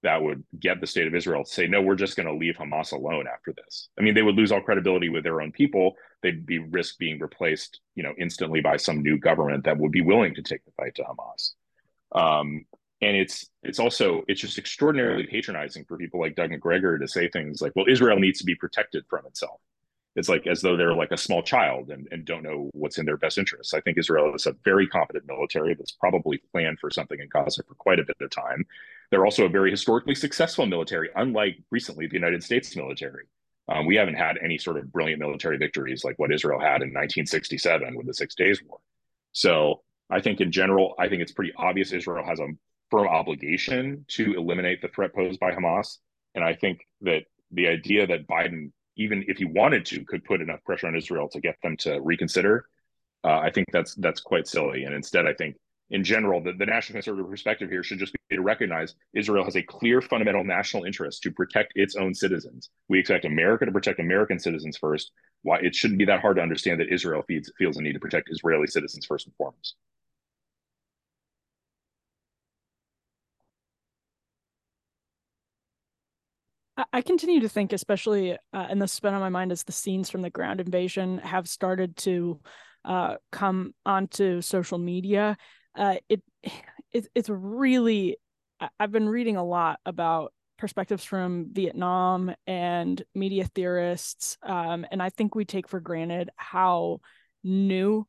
[0.03, 2.57] that would get the state of Israel to say, no, we're just going to leave
[2.57, 3.89] Hamas alone after this.
[3.99, 5.95] I mean, they would lose all credibility with their own people.
[6.23, 10.01] They'd be risk being replaced, you know, instantly by some new government that would be
[10.01, 11.53] willing to take the fight to Hamas.
[12.13, 12.65] Um,
[13.03, 17.29] and it's it's also it's just extraordinarily patronizing for people like Doug Macgregor to say
[17.29, 19.61] things like, well, Israel needs to be protected from itself.
[20.17, 23.07] It's like as though they're like a small child and, and don't know what's in
[23.07, 23.73] their best interests.
[23.73, 27.63] I think Israel is a very competent military that's probably planned for something in Gaza
[27.63, 28.67] for quite a bit of time
[29.11, 33.25] they're also a very historically successful military, unlike recently the United States military.
[33.69, 36.91] Um, we haven't had any sort of brilliant military victories like what Israel had in
[36.91, 38.79] 1967 with the Six Days War.
[39.33, 42.49] So I think in general, I think it's pretty obvious Israel has a
[42.91, 45.99] firm obligation to eliminate the threat posed by Hamas.
[46.35, 50.41] And I think that the idea that Biden, even if he wanted to, could put
[50.41, 52.67] enough pressure on Israel to get them to reconsider,
[53.23, 54.85] uh, I think that's that's quite silly.
[54.85, 55.57] And instead, I think
[55.91, 59.57] in general, the, the national conservative perspective here should just be to recognize Israel has
[59.57, 62.71] a clear fundamental national interest to protect its own citizens.
[62.89, 65.13] We expect America to protect American citizens first.
[65.43, 68.01] Why it shouldn't be that hard to understand that Israel feels, feels a need to
[68.01, 69.75] protect Israeli citizens first and foremost.
[76.95, 79.73] I continue to think, especially, uh, and this has been on my mind as the
[79.73, 82.41] scenes from the ground invasion have started to
[82.87, 85.37] uh, come onto social media
[85.77, 86.23] uh, it,
[86.93, 88.17] it it's really
[88.79, 95.09] I've been reading a lot about perspectives from Vietnam and media theorists, um, and I
[95.09, 97.01] think we take for granted how
[97.43, 98.07] new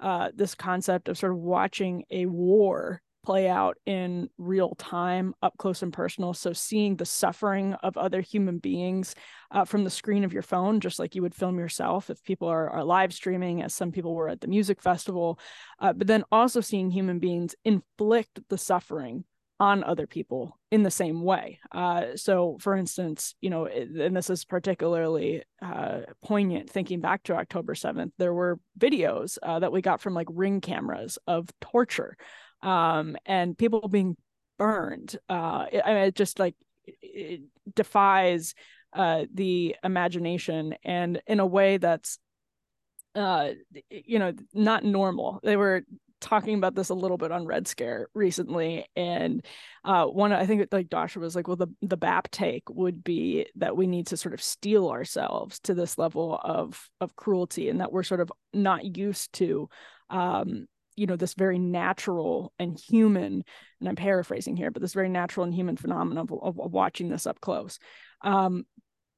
[0.00, 5.56] uh, this concept of sort of watching a war play out in real time, up
[5.58, 6.34] close and personal.
[6.34, 9.14] So seeing the suffering of other human beings
[9.50, 12.48] uh, from the screen of your phone, just like you would film yourself if people
[12.48, 15.38] are, are live streaming, as some people were at the music festival,
[15.78, 19.24] uh, but then also seeing human beings inflict the suffering
[19.62, 21.60] on other people in the same way.
[21.70, 27.36] Uh, so, for instance, you know, and this is particularly uh, poignant thinking back to
[27.36, 32.16] October 7th, there were videos uh, that we got from like ring cameras of torture
[32.62, 34.16] um, and people being
[34.58, 35.16] burned.
[35.28, 37.42] Uh, it, I mean, it just like it
[37.74, 38.54] defies
[38.92, 42.18] uh, the imagination, and in a way that's,
[43.14, 43.50] uh,
[43.90, 45.40] you know, not normal.
[45.42, 45.82] They were
[46.20, 49.44] talking about this a little bit on Red Scare recently, and
[49.84, 53.46] uh, one I think like Dasha was like, well, the the BAP take would be
[53.56, 57.80] that we need to sort of steel ourselves to this level of of cruelty, and
[57.80, 59.68] that we're sort of not used to
[60.10, 63.44] um, you know this very natural and human
[63.80, 67.08] and i'm paraphrasing here but this very natural and human phenomenon of, of, of watching
[67.08, 67.78] this up close.
[68.22, 68.64] Um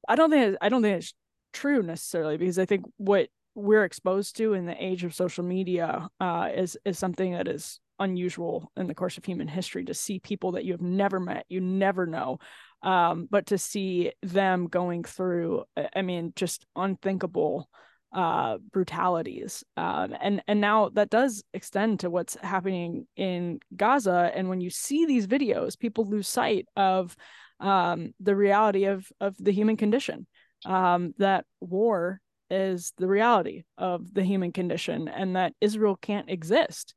[0.07, 1.13] i don't think i don't think it's
[1.53, 6.09] true necessarily because i think what we're exposed to in the age of social media
[6.19, 10.19] uh, is is something that is unusual in the course of human history to see
[10.19, 12.39] people that you have never met, you never know,
[12.81, 15.63] um, but to see them going through,
[15.95, 17.69] I mean, just unthinkable
[18.13, 19.63] uh, brutalities.
[19.77, 24.31] Um, and and now that does extend to what's happening in Gaza.
[24.33, 27.15] And when you see these videos, people lose sight of
[27.59, 30.27] um, the reality of of the human condition.
[30.65, 36.95] Um, that war is the reality of the human condition, and that Israel can't exist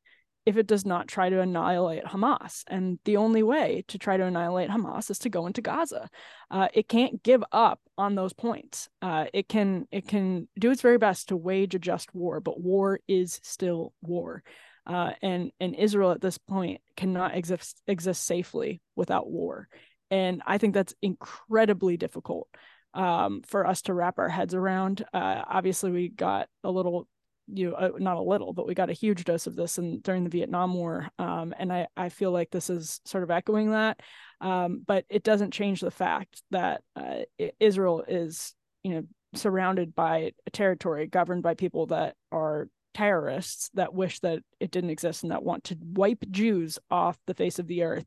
[0.48, 2.64] if it does not try to annihilate Hamas.
[2.68, 6.08] And the only way to try to annihilate Hamas is to go into Gaza.
[6.50, 8.88] Uh, it can't give up on those points.
[9.02, 12.58] Uh, it can it can do its very best to wage a just war, but
[12.58, 14.42] war is still war.
[14.86, 19.68] Uh, and and Israel at this point cannot exist exist safely without war.
[20.10, 22.48] And I think that's incredibly difficult
[22.94, 25.04] um, for us to wrap our heads around.
[25.12, 27.06] Uh, obviously, we got a little
[27.52, 30.00] you know, uh, not a little, but we got a huge dose of this in,
[30.00, 31.08] during the Vietnam War.
[31.18, 34.00] Um, and I, I feel like this is sort of echoing that.
[34.40, 37.20] Um, but it doesn't change the fact that uh,
[37.58, 39.02] Israel is, you know,
[39.34, 44.90] surrounded by a territory governed by people that are terrorists that wish that it didn't
[44.90, 48.06] exist and that want to wipe Jews off the face of the earth.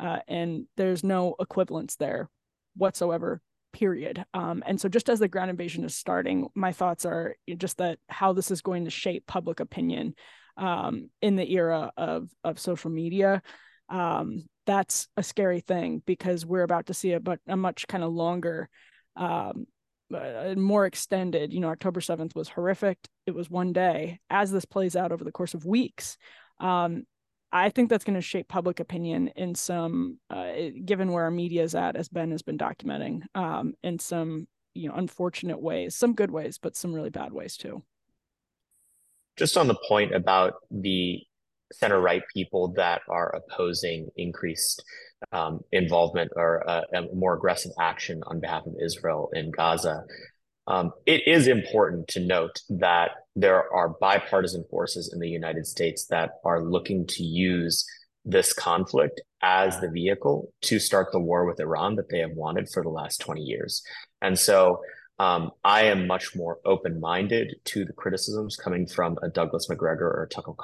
[0.00, 2.28] Uh, and there's no equivalence there
[2.76, 3.40] whatsoever
[3.72, 4.24] period.
[4.34, 7.98] Um, and so, just as the ground invasion is starting, my thoughts are just that
[8.08, 10.14] how this is going to shape public opinion
[10.56, 13.42] um, in the era of of social media.
[13.88, 18.04] Um, that's a scary thing because we're about to see a but a much kind
[18.04, 18.68] of longer,
[19.16, 19.66] um,
[20.14, 21.52] uh, more extended.
[21.52, 22.98] You know, October seventh was horrific.
[23.26, 24.20] It was one day.
[24.30, 26.16] As this plays out over the course of weeks,
[26.60, 27.04] um,
[27.52, 30.52] I think that's going to shape public opinion in some, uh,
[30.84, 34.88] given where our media is at, as Ben has been documenting, um, in some you
[34.88, 37.82] know unfortunate ways, some good ways, but some really bad ways too.
[39.36, 41.20] Just on the point about the
[41.72, 44.82] center right people that are opposing increased
[45.32, 46.82] um, involvement or uh,
[47.14, 50.04] more aggressive action on behalf of Israel in Gaza.
[50.66, 56.06] Um, it is important to note that there are bipartisan forces in the United States
[56.06, 57.84] that are looking to use
[58.24, 62.68] this conflict as the vehicle to start the war with Iran that they have wanted
[62.68, 63.82] for the last 20 years.
[64.20, 64.80] And so
[65.18, 70.06] um, I am much more open minded to the criticisms coming from a Douglas Macgregor
[70.06, 70.54] or Tucker,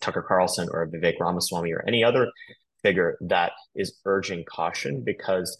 [0.00, 2.30] Tucker Carlson or Vivek Ramaswamy or any other
[2.82, 5.56] figure that is urging caution because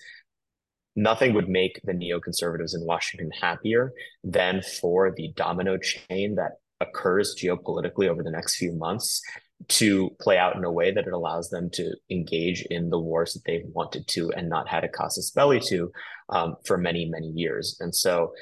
[0.97, 3.93] nothing would make the neoconservatives in Washington happier
[4.25, 9.23] than for the domino chain that occurs geopolitically over the next few months
[9.69, 13.33] to play out in a way that it allows them to engage in the wars
[13.33, 15.91] that they've wanted to and not had a casus belli to
[16.29, 17.77] um, for many, many years.
[17.81, 18.33] And so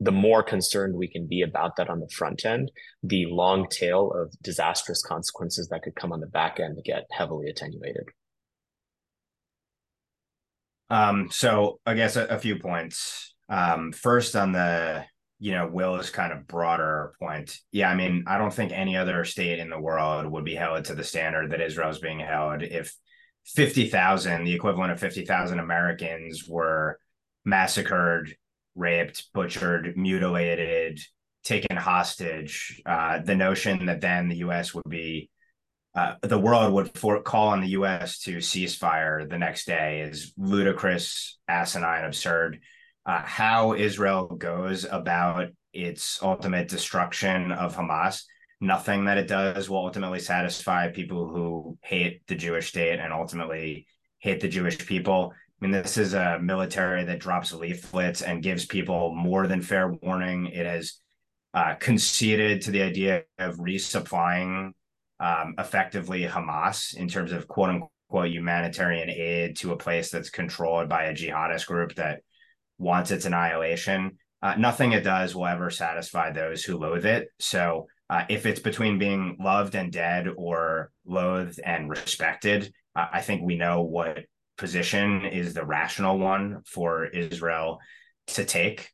[0.00, 2.70] the more concerned we can be about that on the front end,
[3.02, 7.50] the long tail of disastrous consequences that could come on the back end get heavily
[7.50, 8.04] attenuated.
[10.90, 13.34] Um, so I guess a, a few points.
[13.48, 15.04] Um, first on the
[15.38, 17.56] you know Will's kind of broader point.
[17.72, 20.84] Yeah, I mean, I don't think any other state in the world would be held
[20.86, 22.94] to the standard that Israel's being held if
[23.46, 26.98] 50,000, the equivalent of 50,000 Americans were
[27.44, 28.36] massacred,
[28.74, 31.00] raped, butchered, mutilated,
[31.42, 32.80] taken hostage.
[32.84, 34.74] Uh, the notion that then the U.S.
[34.74, 35.30] would be
[35.94, 38.20] uh, the world would for, call on the U.S.
[38.20, 42.60] to ceasefire the next day is ludicrous, asinine, absurd.
[43.04, 48.22] Uh, how Israel goes about its ultimate destruction of Hamas,
[48.60, 53.86] nothing that it does will ultimately satisfy people who hate the Jewish state and ultimately
[54.18, 55.32] hate the Jewish people.
[55.34, 59.88] I mean, this is a military that drops leaflets and gives people more than fair
[59.88, 60.46] warning.
[60.46, 61.00] It has
[61.52, 64.72] uh, conceded to the idea of resupplying
[65.20, 70.88] um, effectively Hamas in terms of quote unquote humanitarian aid to a place that's controlled
[70.88, 72.20] by a jihadist group that
[72.78, 74.18] wants its annihilation.
[74.42, 77.28] Uh, nothing it does will ever satisfy those who loathe it.
[77.38, 83.20] So uh, if it's between being loved and dead or loathed and respected, uh, I
[83.20, 84.20] think we know what
[84.56, 87.78] position is the rational one for Israel
[88.28, 88.88] to take.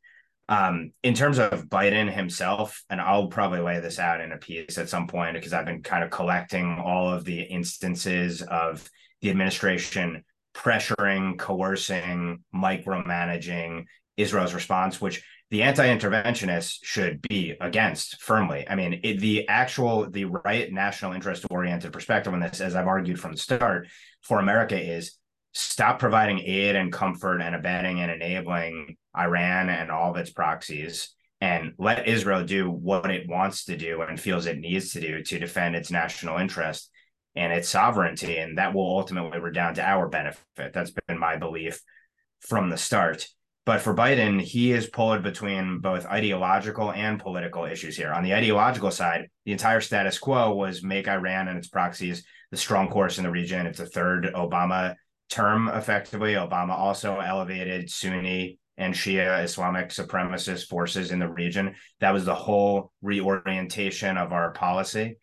[0.49, 4.77] Um, in terms of Biden himself, and I'll probably lay this out in a piece
[4.77, 8.89] at some point because I've been kind of collecting all of the instances of
[9.21, 10.23] the administration
[10.55, 13.85] pressuring, coercing, micromanaging
[14.15, 18.65] Israel's response, which the anti-interventionists should be against firmly.
[18.69, 22.87] I mean, it, the actual the right national interest oriented perspective on this, as I've
[22.87, 23.87] argued from the start,
[24.21, 25.17] for America is
[25.53, 31.13] stop providing aid and comfort and abetting and enabling Iran and all of its proxies
[31.41, 35.23] and let Israel do what it wants to do and feels it needs to do
[35.23, 36.89] to defend its national interest.
[37.37, 40.73] and its sovereignty, and that will ultimately redound to our benefit.
[40.73, 41.79] That's been my belief
[42.41, 43.27] from the start.
[43.63, 48.11] But for Biden, he is pulled between both ideological and political issues here.
[48.11, 52.57] On the ideological side, the entire status quo was make Iran and its proxies the
[52.57, 53.67] strong course in the region.
[53.67, 54.95] It's a third Obama
[55.29, 56.33] term, effectively.
[56.33, 61.75] Obama also elevated Sunni and Shia Islamic supremacist forces in the region.
[61.99, 65.17] That was the whole reorientation of our policy,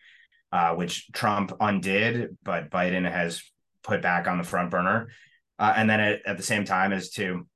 [0.53, 3.43] uh, which Trump undid, but Biden has
[3.83, 5.09] put back on the front burner.
[5.59, 7.47] Uh, and then at, at the same time is to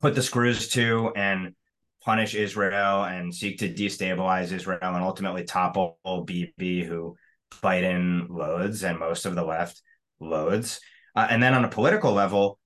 [0.00, 1.54] put the screws to and
[2.02, 7.16] punish Israel and seek to destabilize Israel and ultimately topple Bibi, who
[7.62, 9.82] Biden loads and most of the left
[10.20, 10.80] loads.
[11.16, 12.58] Uh, and then on a political level,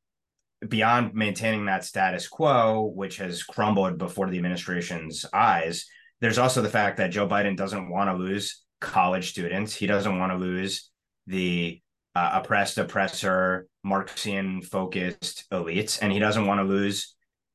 [0.66, 5.86] beyond maintaining that status quo, which has crumbled before the administration's eyes,
[6.20, 9.74] there's also the fact that Joe Biden doesn't want to lose college students.
[9.74, 10.90] He doesn't want to lose
[11.26, 11.80] the
[12.14, 17.14] uh, oppressed, oppressor, Marxian focused elites, and he doesn't want to lose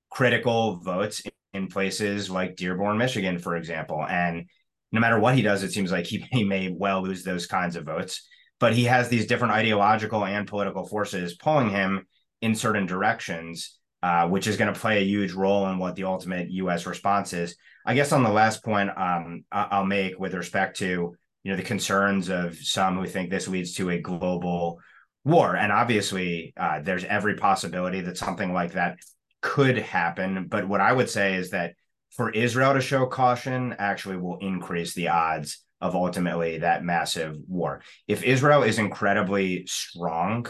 [0.09, 1.21] critical votes
[1.53, 4.05] in places like Dearborn, Michigan, for example.
[4.07, 4.45] And
[4.91, 7.75] no matter what he does, it seems like he, he may well lose those kinds
[7.75, 8.27] of votes.
[8.59, 12.05] But he has these different ideological and political forces pulling him
[12.43, 16.03] in certain directions, uh, which is going to play a huge role in what the
[16.03, 16.85] ultimate U.S.
[16.85, 17.55] response is.
[17.85, 21.63] I guess on the last point um, I'll make with respect to you know the
[21.63, 24.79] concerns of some who think this leads to a global
[25.23, 28.97] war, and obviously uh, there's every possibility that something like that
[29.41, 30.47] could happen.
[30.49, 31.75] But what I would say is that
[32.11, 37.81] for Israel to show caution actually will increase the odds of ultimately that massive war.
[38.07, 40.47] If Israel is incredibly strong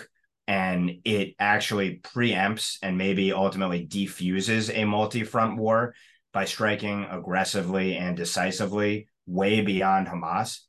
[0.47, 5.95] and it actually preempts and maybe ultimately defuses a multi front war
[6.33, 10.59] by striking aggressively and decisively way beyond Hamas,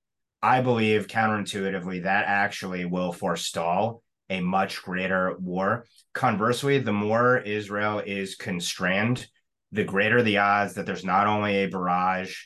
[0.43, 5.87] I believe counterintuitively that actually will forestall a much greater war.
[6.12, 9.27] Conversely, the more Israel is constrained,
[9.72, 12.37] the greater the odds that there's not only a barrage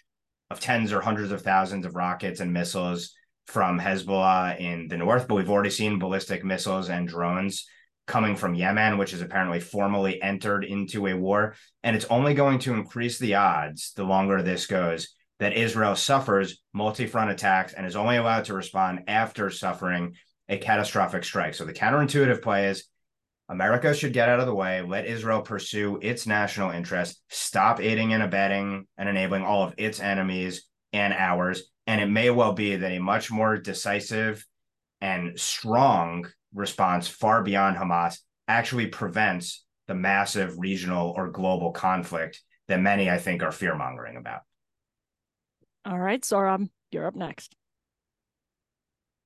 [0.51, 3.14] of tens or hundreds of thousands of rockets and missiles
[3.49, 7.66] from Hezbollah in the north, but we've already seen ballistic missiles and drones
[8.07, 11.55] coming from Yemen, which has apparently formally entered into a war.
[11.82, 16.61] And it's only going to increase the odds the longer this goes that Israel suffers
[16.74, 20.14] multi front attacks and is only allowed to respond after suffering
[20.49, 21.55] a catastrophic strike.
[21.55, 22.84] So the counterintuitive play is
[23.49, 28.12] America should get out of the way, let Israel pursue its national interests, stop aiding
[28.12, 31.62] and abetting and enabling all of its enemies and ours.
[31.89, 34.47] And it may well be that a much more decisive
[35.01, 42.78] and strong response far beyond Hamas actually prevents the massive regional or global conflict that
[42.78, 44.43] many, I think, are fear mongering about.
[45.86, 47.57] All right, Saurabh, you're up next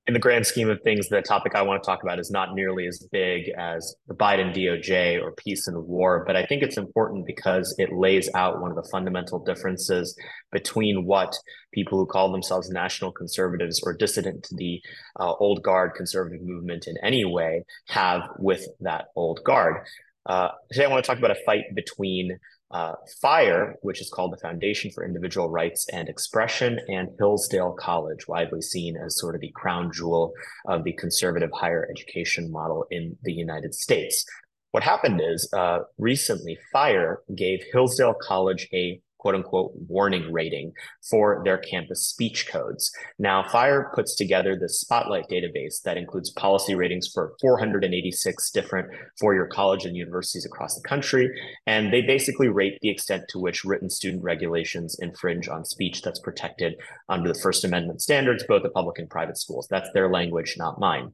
[0.05, 2.53] in the grand scheme of things, the topic I want to talk about is not
[2.53, 6.75] nearly as big as the Biden DOJ or peace and war, but I think it's
[6.75, 10.17] important because it lays out one of the fundamental differences
[10.51, 11.33] between what
[11.73, 14.81] people who call themselves national conservatives or dissident to the
[15.21, 19.85] uh, old guard conservative movement in any way have with that old guard.
[20.25, 22.39] Uh, today, I want to talk about a fight between
[22.71, 28.27] uh, FIRE, which is called the Foundation for Individual Rights and Expression, and Hillsdale College,
[28.27, 30.33] widely seen as sort of the crown jewel
[30.67, 34.25] of the conservative higher education model in the United States.
[34.71, 40.73] What happened is uh, recently, FIRE gave Hillsdale College a quote unquote warning rating
[41.09, 42.91] for their campus speech codes.
[43.17, 49.33] Now, FIRE puts together the Spotlight database that includes policy ratings for 486 different four
[49.33, 51.31] year college and universities across the country.
[51.65, 56.19] And they basically rate the extent to which written student regulations infringe on speech that's
[56.19, 56.75] protected
[57.07, 59.67] under the First Amendment standards, both the public and private schools.
[59.69, 61.13] That's their language, not mine.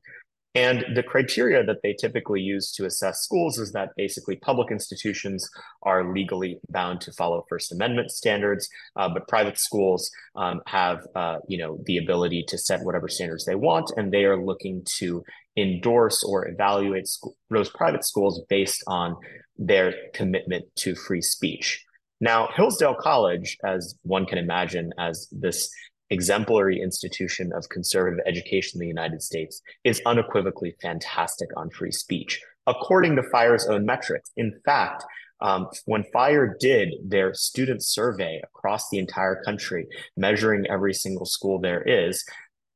[0.56, 5.48] And the criteria that they typically use to assess schools is that basically public institutions
[5.84, 11.38] are legally bound to follow First Amendment standards, uh, but private schools um, have, uh,
[11.48, 15.24] you know, the ability to set whatever standards they want, and they are looking to
[15.56, 17.08] endorse or evaluate
[17.52, 19.16] those private schools based on
[19.58, 21.86] their commitment to free speech.
[22.22, 25.70] Now, Hillsdale College, as one can imagine, as this
[26.10, 32.42] exemplary institution of conservative education in the United States is unequivocally fantastic on free speech,
[32.68, 34.32] according to FIRE's own metrics.
[34.38, 35.04] In fact,
[35.42, 39.88] um, when FIRE did their student survey across the entire country,
[40.18, 42.24] measuring every single school there is,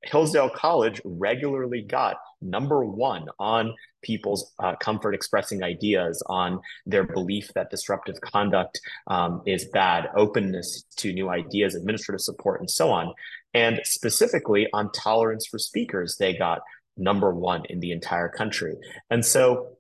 [0.04, 3.74] Hillsdale College regularly got number one on
[4.04, 10.84] people's uh, comfort expressing ideas, on their belief that disruptive conduct um, is bad, openness
[10.98, 13.14] to new ideas, administrative support, and so on.
[13.54, 16.60] And specifically on tolerance for speakers, they got
[16.98, 18.76] number one in the entire country.
[19.10, 19.78] And so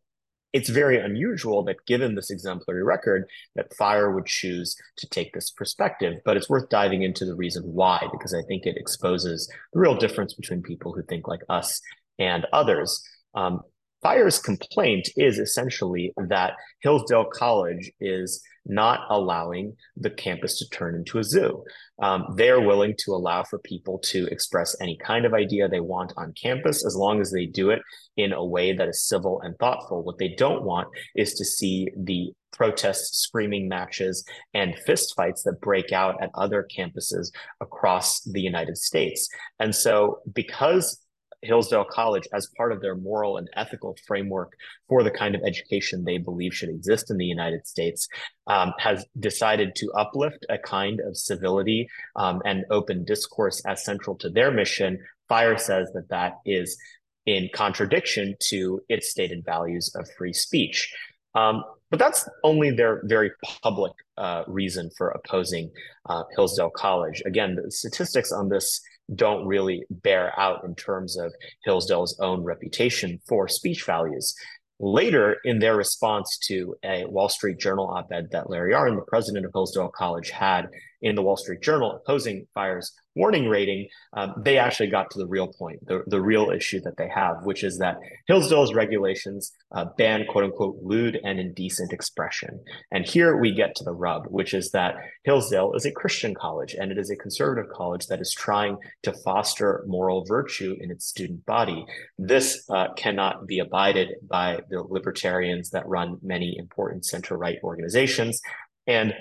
[0.53, 5.49] it's very unusual that given this exemplary record that fire would choose to take this
[5.49, 9.79] perspective but it's worth diving into the reason why because i think it exposes the
[9.79, 11.81] real difference between people who think like us
[12.19, 13.03] and others
[13.35, 13.61] um,
[14.03, 21.19] fire's complaint is essentially that hillsdale college is not allowing the campus to turn into
[21.19, 21.63] a zoo.
[22.01, 25.79] Um, they are willing to allow for people to express any kind of idea they
[25.79, 27.81] want on campus as long as they do it
[28.15, 30.03] in a way that is civil and thoughtful.
[30.03, 34.23] What they don't want is to see the protests, screaming matches,
[34.53, 39.27] and fistfights that break out at other campuses across the United States.
[39.59, 41.02] And so, because
[41.43, 44.53] Hillsdale College as part of their moral and ethical framework
[44.87, 48.07] for the kind of education they believe should exist in the United States,
[48.47, 54.15] um, has decided to uplift a kind of civility um, and open discourse as central
[54.17, 54.99] to their mission.
[55.29, 56.77] Fire says that that is
[57.25, 60.93] in contradiction to its stated values of free speech.
[61.35, 63.31] Um, but that's only their very
[63.61, 65.71] public uh, reason for opposing
[66.09, 67.21] uh, Hillsdale College.
[67.25, 68.81] Again, the statistics on this
[69.15, 71.33] don't really bear out in terms of
[71.63, 74.33] Hillsdale's own reputation for speech values.
[74.79, 79.05] Later, in their response to a Wall Street Journal op ed that Larry Arnn, the
[79.07, 80.69] president of Hillsdale College, had
[81.03, 85.27] in the Wall Street Journal opposing Fire's warning rating, um, they actually got to the
[85.27, 87.97] real point, the, the real issue that they have, which is that
[88.27, 92.59] Hillsdale's regulations uh, ban quote unquote lewd and indecent expression.
[92.91, 94.95] And here we get to the rub, which is that
[95.25, 99.13] Hillsdale is a Christian college and it is a conservative college that is trying to
[99.13, 101.85] foster moral virtue in its student body.
[102.17, 108.41] This uh, cannot be abided by the libertarians that run many important center right organizations.
[108.87, 109.13] And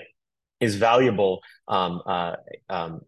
[0.63, 2.35] is valuable um, uh,
[2.69, 3.01] um,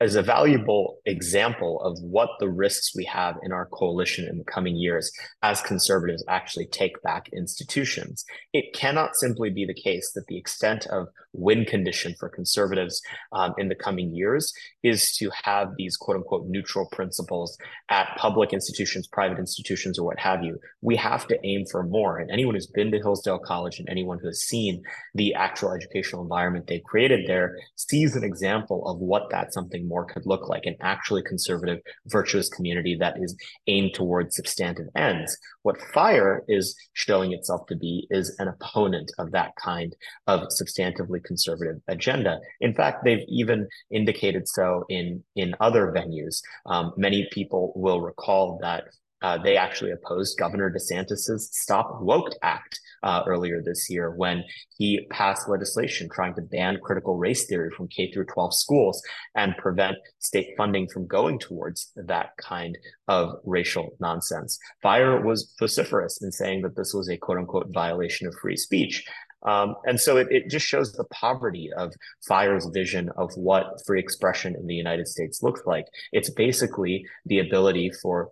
[0.00, 4.44] as a valuable example of what the risks we have in our coalition in the
[4.44, 5.12] coming years
[5.42, 8.24] as conservatives actually take back institutions.
[8.52, 13.54] It cannot simply be the case that the extent of win condition for conservatives um,
[13.58, 17.56] in the coming years is to have these quote unquote neutral principles
[17.90, 20.58] at public institutions, private institutions, or what have you.
[20.80, 22.18] We have to aim for more.
[22.18, 24.82] And anyone who's been to Hillsdale College and anyone who has seen
[25.14, 30.04] the actual educational environment they've created there sees an example of what that something more
[30.04, 35.36] could look like an actually conservative, virtuous community that is aimed towards substantive ends.
[35.62, 39.94] What FIRE is showing itself to be is an opponent of that kind
[40.26, 42.38] of substantively conservative agenda.
[42.60, 46.40] In fact, they've even indicated so in, in other venues.
[46.66, 48.84] Um, many people will recall that
[49.24, 54.44] uh, they actually opposed Governor DeSantis's Stop Woke Act uh, earlier this year when
[54.76, 59.02] he passed legislation trying to ban critical race theory from K through 12 schools
[59.34, 62.76] and prevent state funding from going towards that kind
[63.08, 64.58] of racial nonsense.
[64.82, 69.06] Fire was vociferous in saying that this was a quote unquote violation of free speech.
[69.44, 71.92] Um, and so it, it just shows the poverty of
[72.26, 75.86] Fire's vision of what free expression in the United States looks like.
[76.12, 78.30] It's basically the ability for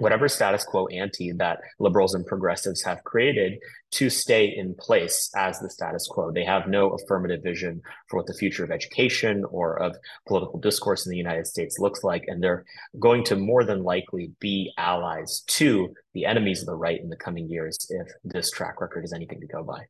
[0.00, 3.58] whatever status quo ante that liberals and progressives have created
[3.90, 6.30] to stay in place as the status quo.
[6.30, 9.96] They have no affirmative vision for what the future of education or of
[10.26, 12.24] political discourse in the United States looks like.
[12.26, 12.64] And they're
[12.98, 17.16] going to more than likely be allies to the enemies of the right in the
[17.16, 19.86] coming years if this track record is anything to go by.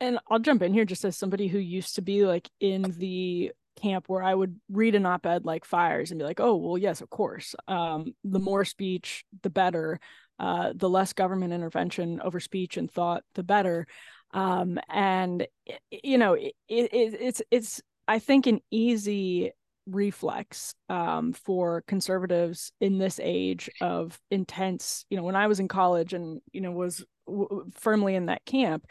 [0.00, 3.52] And I'll jump in here just as somebody who used to be like in the
[3.80, 7.00] camp where I would read an op-ed like Fires and be like, oh, well, yes,
[7.00, 7.54] of course.
[7.68, 10.00] Um, the more speech, the better.
[10.38, 13.86] Uh, the less government intervention over speech and thought, the better.
[14.32, 15.46] Um, and
[15.90, 19.52] you know, it, it, it's it's I think an easy
[19.86, 25.04] reflex um, for conservatives in this age of intense.
[25.10, 28.46] You know, when I was in college and you know was w- firmly in that
[28.46, 28.86] camp,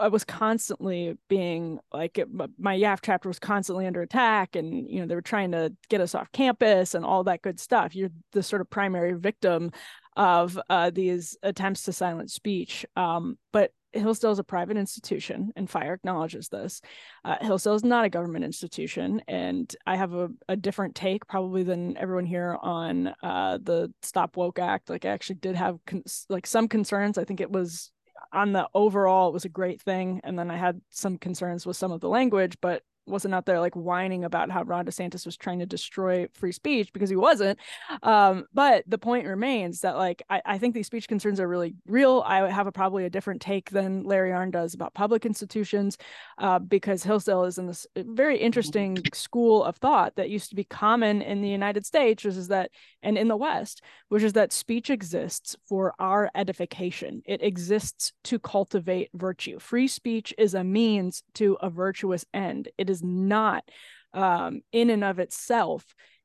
[0.00, 2.18] I was constantly being like
[2.58, 6.00] my YAF chapter was constantly under attack, and you know they were trying to get
[6.00, 7.94] us off campus and all that good stuff.
[7.94, 9.72] You're the sort of primary victim
[10.16, 12.86] of uh, these attempts to silence speech.
[12.96, 16.80] Um, but Hillsdale is a private institution, and Fire acknowledges this.
[17.24, 21.62] Uh, Hillsdale is not a government institution, and I have a, a different take probably
[21.62, 24.90] than everyone here on uh, the Stop Woke Act.
[24.90, 27.18] Like I actually did have con- like some concerns.
[27.18, 27.90] I think it was
[28.32, 30.20] on the overall, it was a great thing.
[30.24, 33.60] And then I had some concerns with some of the language, but wasn't out there
[33.60, 37.58] like whining about how Ron DeSantis was trying to destroy free speech because he wasn't.
[38.02, 41.74] Um, but the point remains that like I, I think these speech concerns are really
[41.86, 42.22] real.
[42.26, 45.98] I have a probably a different take than Larry Arnn does about public institutions,
[46.38, 50.64] uh, because Hillsdale is in this very interesting school of thought that used to be
[50.64, 52.70] common in the United States, which is that
[53.02, 57.22] and in the West, which is that speech exists for our edification.
[57.24, 59.58] It exists to cultivate virtue.
[59.58, 62.68] Free speech is a means to a virtuous end.
[62.78, 63.64] It is not
[64.14, 65.84] um, in and of itself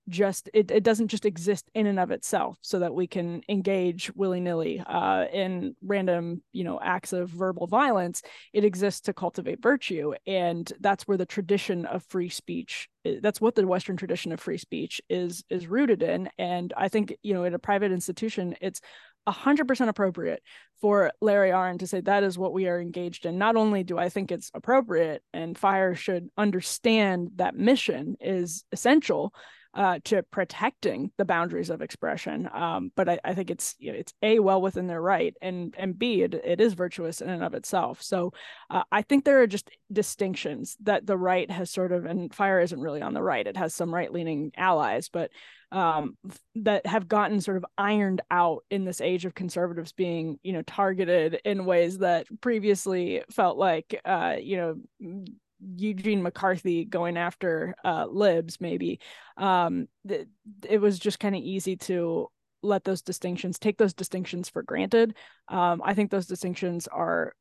[0.09, 4.11] just it, it doesn't just exist in and of itself so that we can engage
[4.15, 8.21] willy-nilly uh, in random you know acts of verbal violence.
[8.53, 12.89] It exists to cultivate virtue and that's where the tradition of free speech
[13.21, 16.29] that's what the western tradition of free speech is is rooted in.
[16.37, 18.81] And i think you know in a private institution it's
[19.27, 20.41] 100% appropriate
[20.79, 23.37] for Larry Arnn to say that is what we are engaged in.
[23.37, 29.33] Not only do I think it's appropriate and FIRE should understand that mission is essential
[29.73, 32.49] uh, to protecting the boundaries of expression.
[32.53, 35.73] Um, but I, I, think it's you know, it's a well within their right, and
[35.77, 38.01] and b it, it is virtuous in and of itself.
[38.01, 38.33] So
[38.69, 42.59] uh, I think there are just distinctions that the right has sort of, and Fire
[42.59, 45.31] isn't really on the right; it has some right leaning allies, but
[45.71, 46.17] um,
[46.55, 50.63] that have gotten sort of ironed out in this age of conservatives being, you know,
[50.63, 55.31] targeted in ways that previously felt like, uh, you know,
[55.77, 58.99] Eugene McCarthy going after uh, libs, maybe.
[59.37, 60.27] Um, th-
[60.67, 62.27] it was just kind of easy to
[62.63, 65.15] let those distinctions take those distinctions for granted.
[65.47, 67.33] Um, I think those distinctions are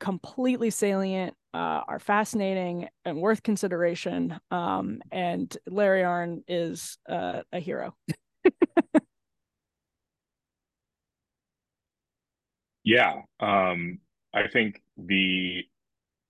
[0.00, 4.38] completely salient, uh, are fascinating and worth consideration.
[4.50, 7.94] Um, and Larry Arnn is uh, a hero.
[12.84, 13.98] yeah, um,
[14.34, 15.64] I think the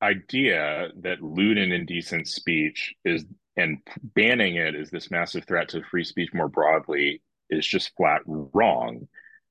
[0.03, 3.25] idea that lewd and indecent speech is
[3.57, 8.23] and banning it is this massive threat to free speech more broadly is just flat
[8.27, 9.07] wrong.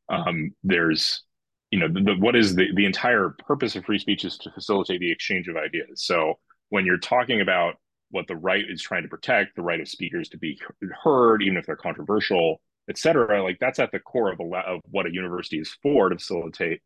[0.09, 1.23] Um, there's,
[1.69, 4.51] you know, the, the, what is the the entire purpose of free speech is to
[4.51, 6.03] facilitate the exchange of ideas.
[6.03, 6.39] So
[6.69, 7.75] when you're talking about
[8.09, 10.59] what the right is trying to protect, the right of speakers to be
[11.03, 14.81] heard, even if they're controversial, et cetera, like that's at the core of a of
[14.89, 16.81] what a university is for to facilitate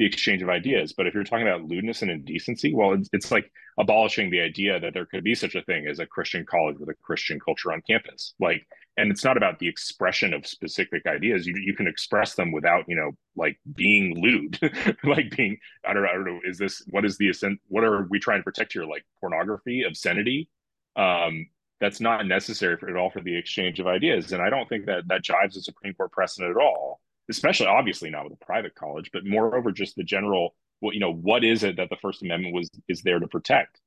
[0.00, 0.94] the exchange of ideas.
[0.94, 4.80] But if you're talking about lewdness and indecency, well, it's, it's like abolishing the idea
[4.80, 7.70] that there could be such a thing as a Christian college with a Christian culture
[7.70, 8.32] on campus.
[8.40, 11.46] Like, and it's not about the expression of specific ideas.
[11.46, 14.58] You you can express them without, you know, like being lewd,
[15.04, 16.40] like being I don't know, I don't know.
[16.44, 17.30] Is this what is the
[17.68, 18.86] what are we trying to protect here?
[18.86, 20.48] Like pornography, obscenity.
[20.96, 21.46] Um,
[21.78, 24.32] that's not necessary for at all for the exchange of ideas.
[24.32, 27.00] And I don't think that that jives the Supreme Court precedent at all
[27.30, 31.12] especially obviously not with a private college, but moreover, just the general, well, you know,
[31.12, 33.80] what is it that the First Amendment was is there to protect?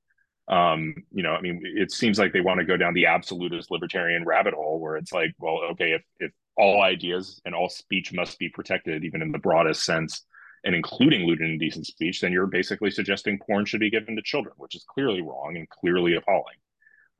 [0.48, 3.72] Um, you know, I mean, it seems like they want to go down the absolutist
[3.72, 8.14] libertarian rabbit hole where it's like, well, okay, if if all ideas and all speech
[8.14, 10.26] must be protected, even in the broadest sense,
[10.64, 14.22] and including lewd and indecent speech, then you're basically suggesting porn should be given to
[14.22, 16.56] children, which is clearly wrong and clearly appalling.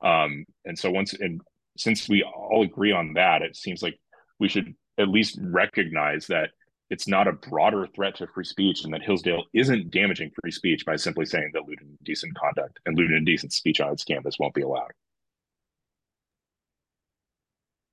[0.02, 1.40] Um, and so once and
[1.76, 3.98] since we all agree on that, it seems like
[4.38, 6.50] we should at least recognize that
[6.90, 10.84] it's not a broader threat to free speech and that Hillsdale isn't damaging free speech
[10.84, 14.04] by simply saying that lewd and indecent conduct and lewd and indecent speech on its
[14.04, 14.92] campus won't be allowed.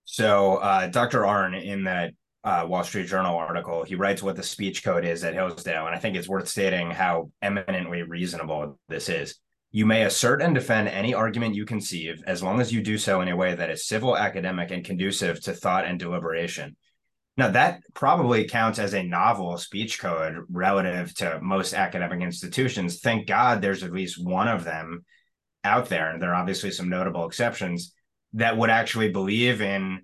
[0.03, 1.21] So, uh, Dr.
[1.21, 5.23] Arnn, in that uh, Wall Street Journal article, he writes what the speech code is
[5.23, 9.39] at Hillsdale, and I think it's worth stating how eminently reasonable this is.
[9.71, 13.21] You may assert and defend any argument you conceive as long as you do so
[13.21, 16.75] in a way that is civil, academic, and conducive to thought and deliberation
[17.37, 22.99] now, that probably counts as a novel speech code relative to most academic institutions.
[22.99, 25.05] Thank God there's at least one of them
[25.63, 26.11] out there.
[26.11, 27.93] And there are obviously some notable exceptions
[28.33, 30.01] that would actually believe in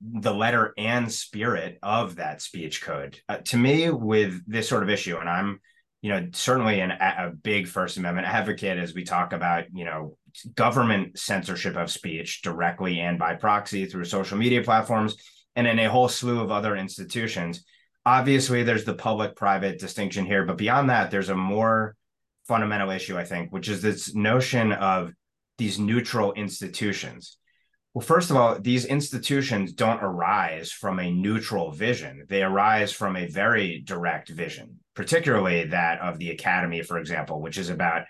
[0.00, 3.20] the letter and spirit of that speech code.
[3.28, 5.60] Uh, to me, with this sort of issue, and I'm,
[6.00, 10.16] you know, certainly an, a big First Amendment advocate as we talk about, you know,
[10.54, 15.16] government censorship of speech directly and by proxy through social media platforms
[15.56, 17.64] and in a whole slew of other institutions.
[18.04, 21.94] Obviously, there's the public private distinction here, but beyond that, there's a more
[22.48, 25.12] fundamental issue, I think, which is this notion of
[25.58, 27.38] these neutral institutions.
[27.94, 32.24] Well, first of all, these institutions don't arise from a neutral vision.
[32.28, 37.58] They arise from a very direct vision, particularly that of the academy, for example, which
[37.58, 38.06] is about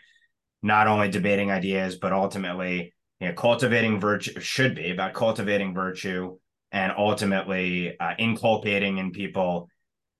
[0.63, 6.39] not only debating ideas, but ultimately you know, cultivating virtue, should be about cultivating virtue,
[6.73, 9.69] and ultimately uh, inculcating in people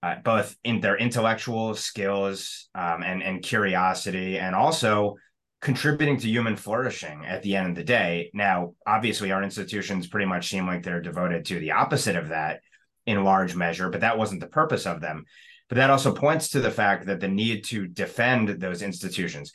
[0.03, 5.17] uh, both in their intellectual skills um, and and curiosity, and also
[5.61, 8.31] contributing to human flourishing at the end of the day.
[8.35, 12.61] Now, obviously, our institutions pretty much seem like they're devoted to the opposite of that
[13.07, 15.25] in large measure, but that wasn't the purpose of them.
[15.69, 19.53] But that also points to the fact that the need to defend those institutions.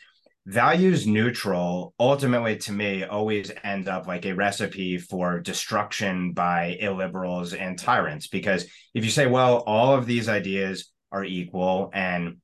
[0.47, 7.53] Values neutral ultimately, to me, always ends up like a recipe for destruction by illiberals
[7.59, 8.27] and tyrants.
[8.27, 12.37] Because if you say, well, all of these ideas are equal and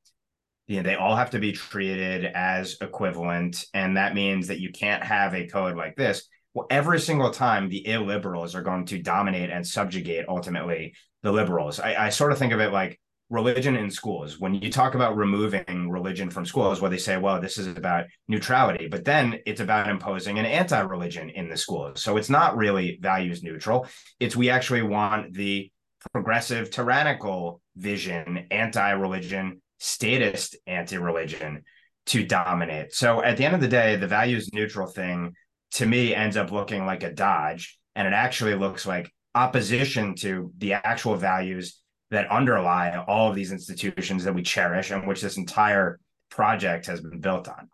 [0.68, 4.72] you know they all have to be treated as equivalent and that means that you
[4.72, 9.02] can't have a code like this well every single time the illiberals are going to
[9.02, 13.00] dominate and subjugate ultimately the liberals I, I sort of think of it like
[13.34, 14.40] religion in schools.
[14.40, 18.06] When you talk about removing religion from schools where they say well this is about
[18.28, 22.04] neutrality but then it's about imposing an anti-religion in the schools.
[22.04, 23.88] So it's not really values neutral.
[24.20, 25.72] It's we actually want the
[26.12, 31.64] progressive tyrannical vision anti-religion statist anti-religion
[32.06, 32.94] to dominate.
[32.94, 35.34] So at the end of the day, the values neutral thing
[35.72, 40.52] to me ends up looking like a dodge, and it actually looks like opposition to
[40.60, 41.80] the actual values
[42.14, 46.00] that underlie all of these institutions that we cherish and which this entire
[46.30, 47.70] project has been built on.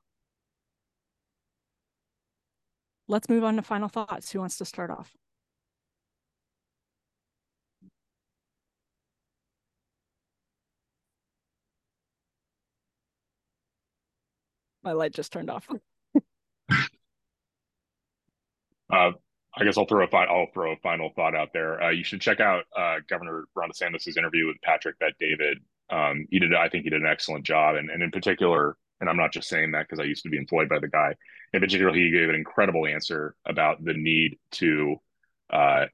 [3.09, 4.31] Let's move on to final thoughts.
[4.31, 5.11] Who wants to start off?
[14.83, 15.67] My light just turned off.
[18.89, 19.11] uh,
[19.55, 21.81] I guess I'll throw a fi- I'll throw a final thought out there.
[21.81, 25.59] Uh, you should check out uh, Governor Ron DeSantis' interview with Patrick Bet-David.
[25.89, 29.09] Um, he did, I think, he did an excellent job, and and in particular, and
[29.09, 31.15] I'm not just saying that because I used to be employed by the guy.
[31.53, 34.97] In particular, he gave an incredible answer about the need to
[35.49, 35.85] uh,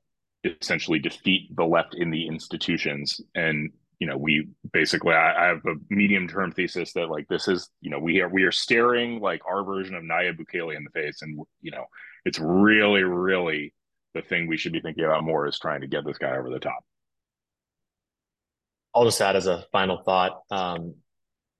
[0.43, 5.65] essentially defeat the left in the institutions and you know, we basically I, I have
[5.65, 9.21] a medium term thesis that like this is, you know, we are we are staring
[9.21, 11.85] like our version of Nayib Bukele in the face, and you know,
[12.25, 13.73] it's really, really
[14.13, 16.49] the thing we should be thinking about more is trying to get this guy over
[16.49, 16.83] the top.
[18.93, 20.95] I'll just add as a final thought, um,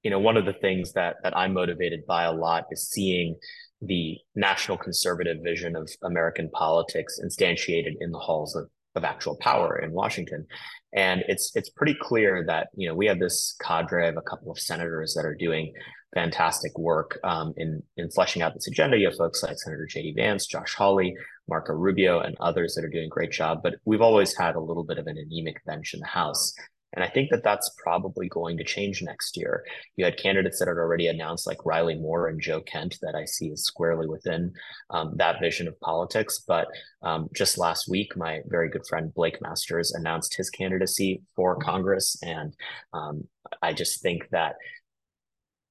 [0.03, 3.35] you know, one of the things that that I'm motivated by a lot is seeing
[3.81, 9.77] the national conservative vision of American politics instantiated in the halls of, of actual power
[9.77, 10.47] in Washington.
[10.93, 14.51] And it's it's pretty clear that you know we have this cadre of a couple
[14.51, 15.73] of senators that are doing
[16.13, 18.97] fantastic work um, in in fleshing out this agenda.
[18.97, 20.13] You have folks like Senator J.D.
[20.13, 21.15] Vance, Josh Hawley,
[21.47, 23.61] Marco Rubio, and others that are doing a great job.
[23.63, 26.53] But we've always had a little bit of an anemic bench in the House.
[26.95, 29.65] And I think that that's probably going to change next year.
[29.97, 33.25] You had candidates that had already announced, like Riley Moore and Joe Kent, that I
[33.25, 34.53] see is squarely within
[34.89, 36.43] um, that vision of politics.
[36.47, 36.67] But
[37.01, 42.17] um, just last week, my very good friend Blake Masters announced his candidacy for Congress.
[42.23, 42.55] And
[42.93, 43.27] um,
[43.61, 44.55] I just think that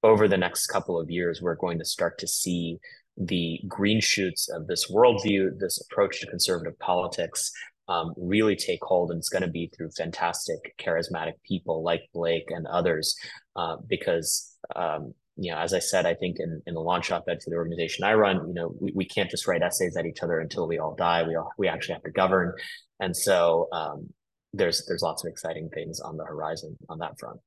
[0.05, 2.79] over the next couple of years, we're going to start to see
[3.17, 7.51] the green shoots of this worldview, this approach to conservative politics
[7.89, 9.11] um, really take hold.
[9.11, 13.17] And it's going to be through fantastic, charismatic people like Blake and others,
[13.57, 17.43] uh, because, um, you know, as I said, I think in, in the launch op-ed
[17.43, 20.23] for the organization I run, you know, we, we can't just write essays at each
[20.23, 21.23] other until we all die.
[21.27, 22.53] We all, we actually have to govern.
[23.01, 24.13] And so um,
[24.53, 27.41] there's, there's lots of exciting things on the horizon on that front.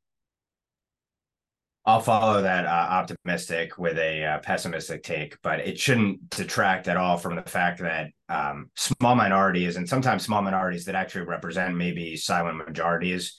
[1.87, 6.97] I'll follow that uh, optimistic with a uh, pessimistic take, but it shouldn't detract at
[6.97, 11.77] all from the fact that um, small minorities and sometimes small minorities that actually represent
[11.77, 13.37] maybe silent majorities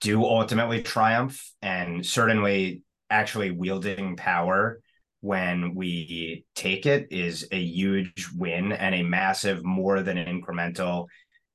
[0.00, 1.46] do ultimately triumph.
[1.60, 2.80] And certainly,
[3.10, 4.80] actually wielding power
[5.20, 11.08] when we take it is a huge win and a massive, more than an incremental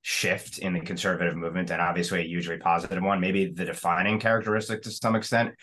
[0.04, 4.84] shift in the conservative movement, and obviously a hugely positive one, maybe the defining characteristic
[4.84, 5.56] to some extent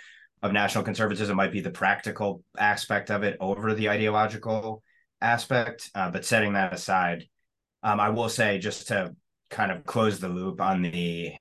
[0.45, 4.83] of national conservatism might be the practical aspect of it over the ideological
[5.23, 5.91] aspect.
[5.95, 7.25] Uh, but setting that aside,
[7.83, 9.17] um, I will say just to
[9.49, 11.33] kind of close the loop on the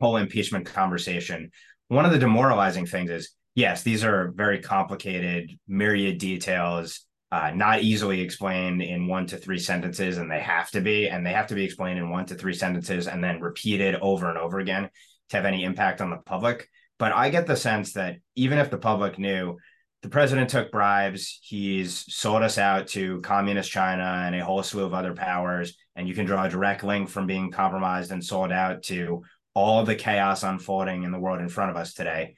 [0.00, 1.52] whole impeachment conversation,
[1.86, 7.82] one of the demoralizing things is yes, these are very complicated, myriad details, uh, not
[7.82, 11.46] easily explained in one to three sentences, and they have to be, and they have
[11.46, 14.90] to be explained in one to three sentences and then repeated over and over again
[15.28, 16.68] to have any impact on the public.
[17.00, 19.56] But I get the sense that even if the public knew
[20.02, 24.84] the president took bribes, he's sold us out to communist China and a whole slew
[24.84, 28.52] of other powers, and you can draw a direct link from being compromised and sold
[28.52, 29.22] out to
[29.54, 32.34] all the chaos unfolding in the world in front of us today.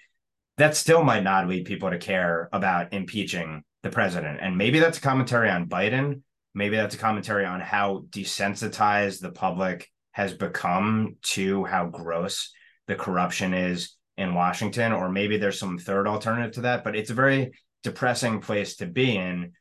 [0.59, 4.39] That still might not lead people to care about impeaching the president.
[4.41, 6.23] And maybe that's a commentary on Biden.
[6.55, 12.53] Maybe that's a commentary on how desensitized the public has become to how gross
[12.87, 16.85] the corruption is in Washington, or maybe there's some third alternative to that.
[16.85, 17.53] But it's a very
[17.83, 19.53] depressing place to be in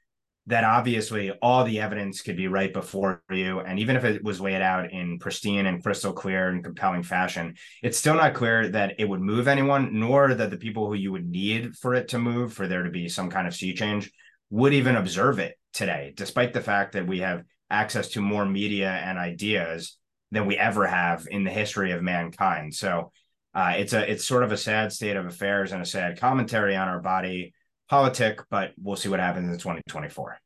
[0.48, 3.60] that obviously all the evidence could be right before you.
[3.60, 7.56] And even if it was laid out in pristine and crystal clear and compelling fashion,
[7.84, 11.12] it's still not clear that it would move anyone, nor that the people who you
[11.12, 14.12] would need for it to move, for there to be some kind of sea change,
[14.50, 18.90] would even observe it today, despite the fact that we have access to more media
[18.90, 19.98] and ideas
[20.32, 22.74] than we ever have in the history of mankind.
[22.74, 23.12] So
[23.54, 26.76] uh, it's a it's sort of a sad state of affairs and a sad commentary
[26.76, 27.54] on our body
[27.90, 30.40] politic, but we'll see what happens in 2024.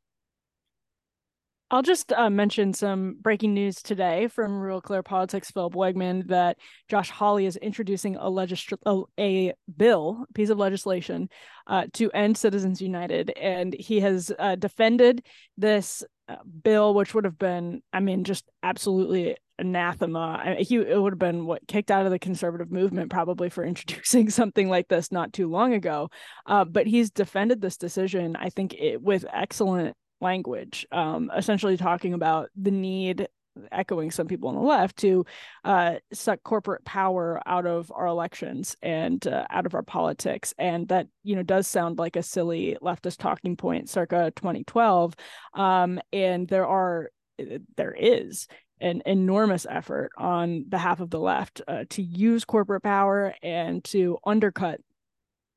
[1.72, 6.58] I'll just uh, mention some breaking news today from Real Clear Politics, Phil Wegmann, that
[6.88, 11.28] Josh Hawley is introducing a legis- a, a bill, a piece of legislation,
[11.66, 15.26] uh, to end Citizens United, and he has uh, defended
[15.58, 20.56] this uh, bill, which would have been, I mean, just absolutely anathema.
[20.60, 24.30] He it would have been what kicked out of the conservative movement probably for introducing
[24.30, 26.10] something like this not too long ago.
[26.46, 32.14] Uh, but he's defended this decision, I think, it, with excellent language, um, essentially talking
[32.14, 33.28] about the need
[33.72, 35.26] echoing some people on the left to
[35.64, 40.88] uh, suck corporate power out of our elections and uh, out of our politics and
[40.90, 45.16] that you know does sound like a silly leftist talking point circa 2012
[45.54, 47.10] um, and there are
[47.78, 48.48] there is
[48.82, 54.18] an enormous effort on behalf of the left uh, to use corporate power and to
[54.26, 54.82] undercut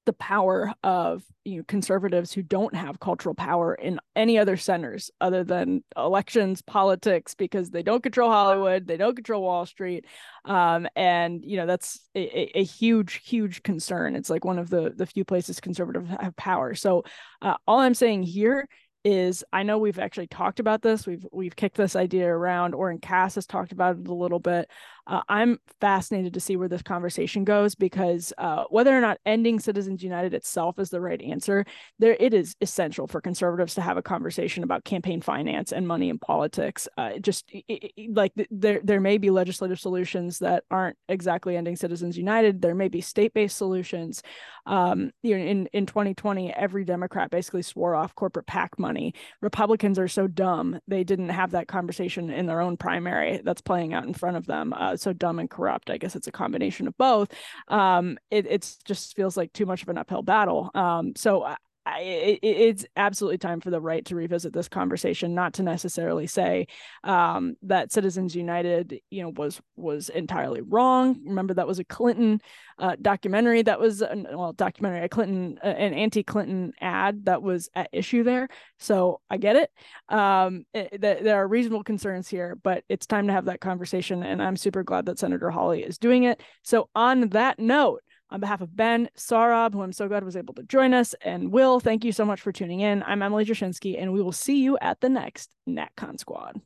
[0.09, 5.11] the power of you know conservatives who don't have cultural power in any other centers
[5.21, 10.07] other than elections politics because they don't control hollywood they don't control wall street.
[10.47, 14.17] Um, and you know that's a, a, huge huge concern.
[14.17, 16.75] It's like one of the the few places conservatives have power.
[16.75, 17.05] So
[17.43, 18.67] uh, all i'm saying here
[19.05, 21.07] is I know we've actually talked about this.
[21.07, 22.75] We've we've kicked this idea around.
[22.75, 24.71] Oren Cass has talked about it a little bit.
[25.09, 29.59] Uh, I'm fascinated to see where this conversation goes because uh, whether or not ending
[29.59, 31.65] Citizens United itself is the right answer,
[31.99, 36.11] there it is essential for conservatives to have a conversation about campaign finance and money
[36.11, 36.87] in politics.
[36.99, 41.77] Uh, just it, it, like there there may be legislative solutions that aren't exactly ending
[41.77, 42.61] Citizens United.
[42.61, 44.23] There may be state based solutions.
[44.67, 49.15] Um, you know, in in 2020, every Democrat basically swore off corporate PAC money.
[49.41, 53.95] Republicans are so dumb they didn't have that conversation in their own primary that's playing
[53.95, 54.75] out in front of them.
[54.75, 55.91] Uh, so dumb and corrupt.
[55.91, 57.33] I guess it's a combination of both.
[57.69, 60.71] Um, it it's just feels like too much of an uphill battle.
[60.75, 61.55] Um, so
[61.89, 66.27] I, it, it's absolutely time for the right to revisit this conversation, not to necessarily
[66.27, 66.67] say
[67.03, 71.21] um, that Citizens United, you know, was was entirely wrong.
[71.25, 72.43] Remember that was a Clinton
[72.79, 77.89] uh, documentary that was well documentary a Clinton uh, an anti-Clinton ad that was at
[77.93, 78.49] issue there.
[78.79, 79.71] So I get it.
[80.15, 81.01] Um, it, it.
[81.01, 84.83] There are reasonable concerns here, but it's time to have that conversation, and I'm super
[84.83, 86.43] glad that Senator Hawley is doing it.
[86.63, 88.03] So on that note.
[88.31, 91.51] On behalf of Ben, Saurabh, who I'm so glad was able to join us, and
[91.51, 93.03] Will, thank you so much for tuning in.
[93.05, 96.61] I'm Emily Jashinsky, and we will see you at the next NatCon Squad.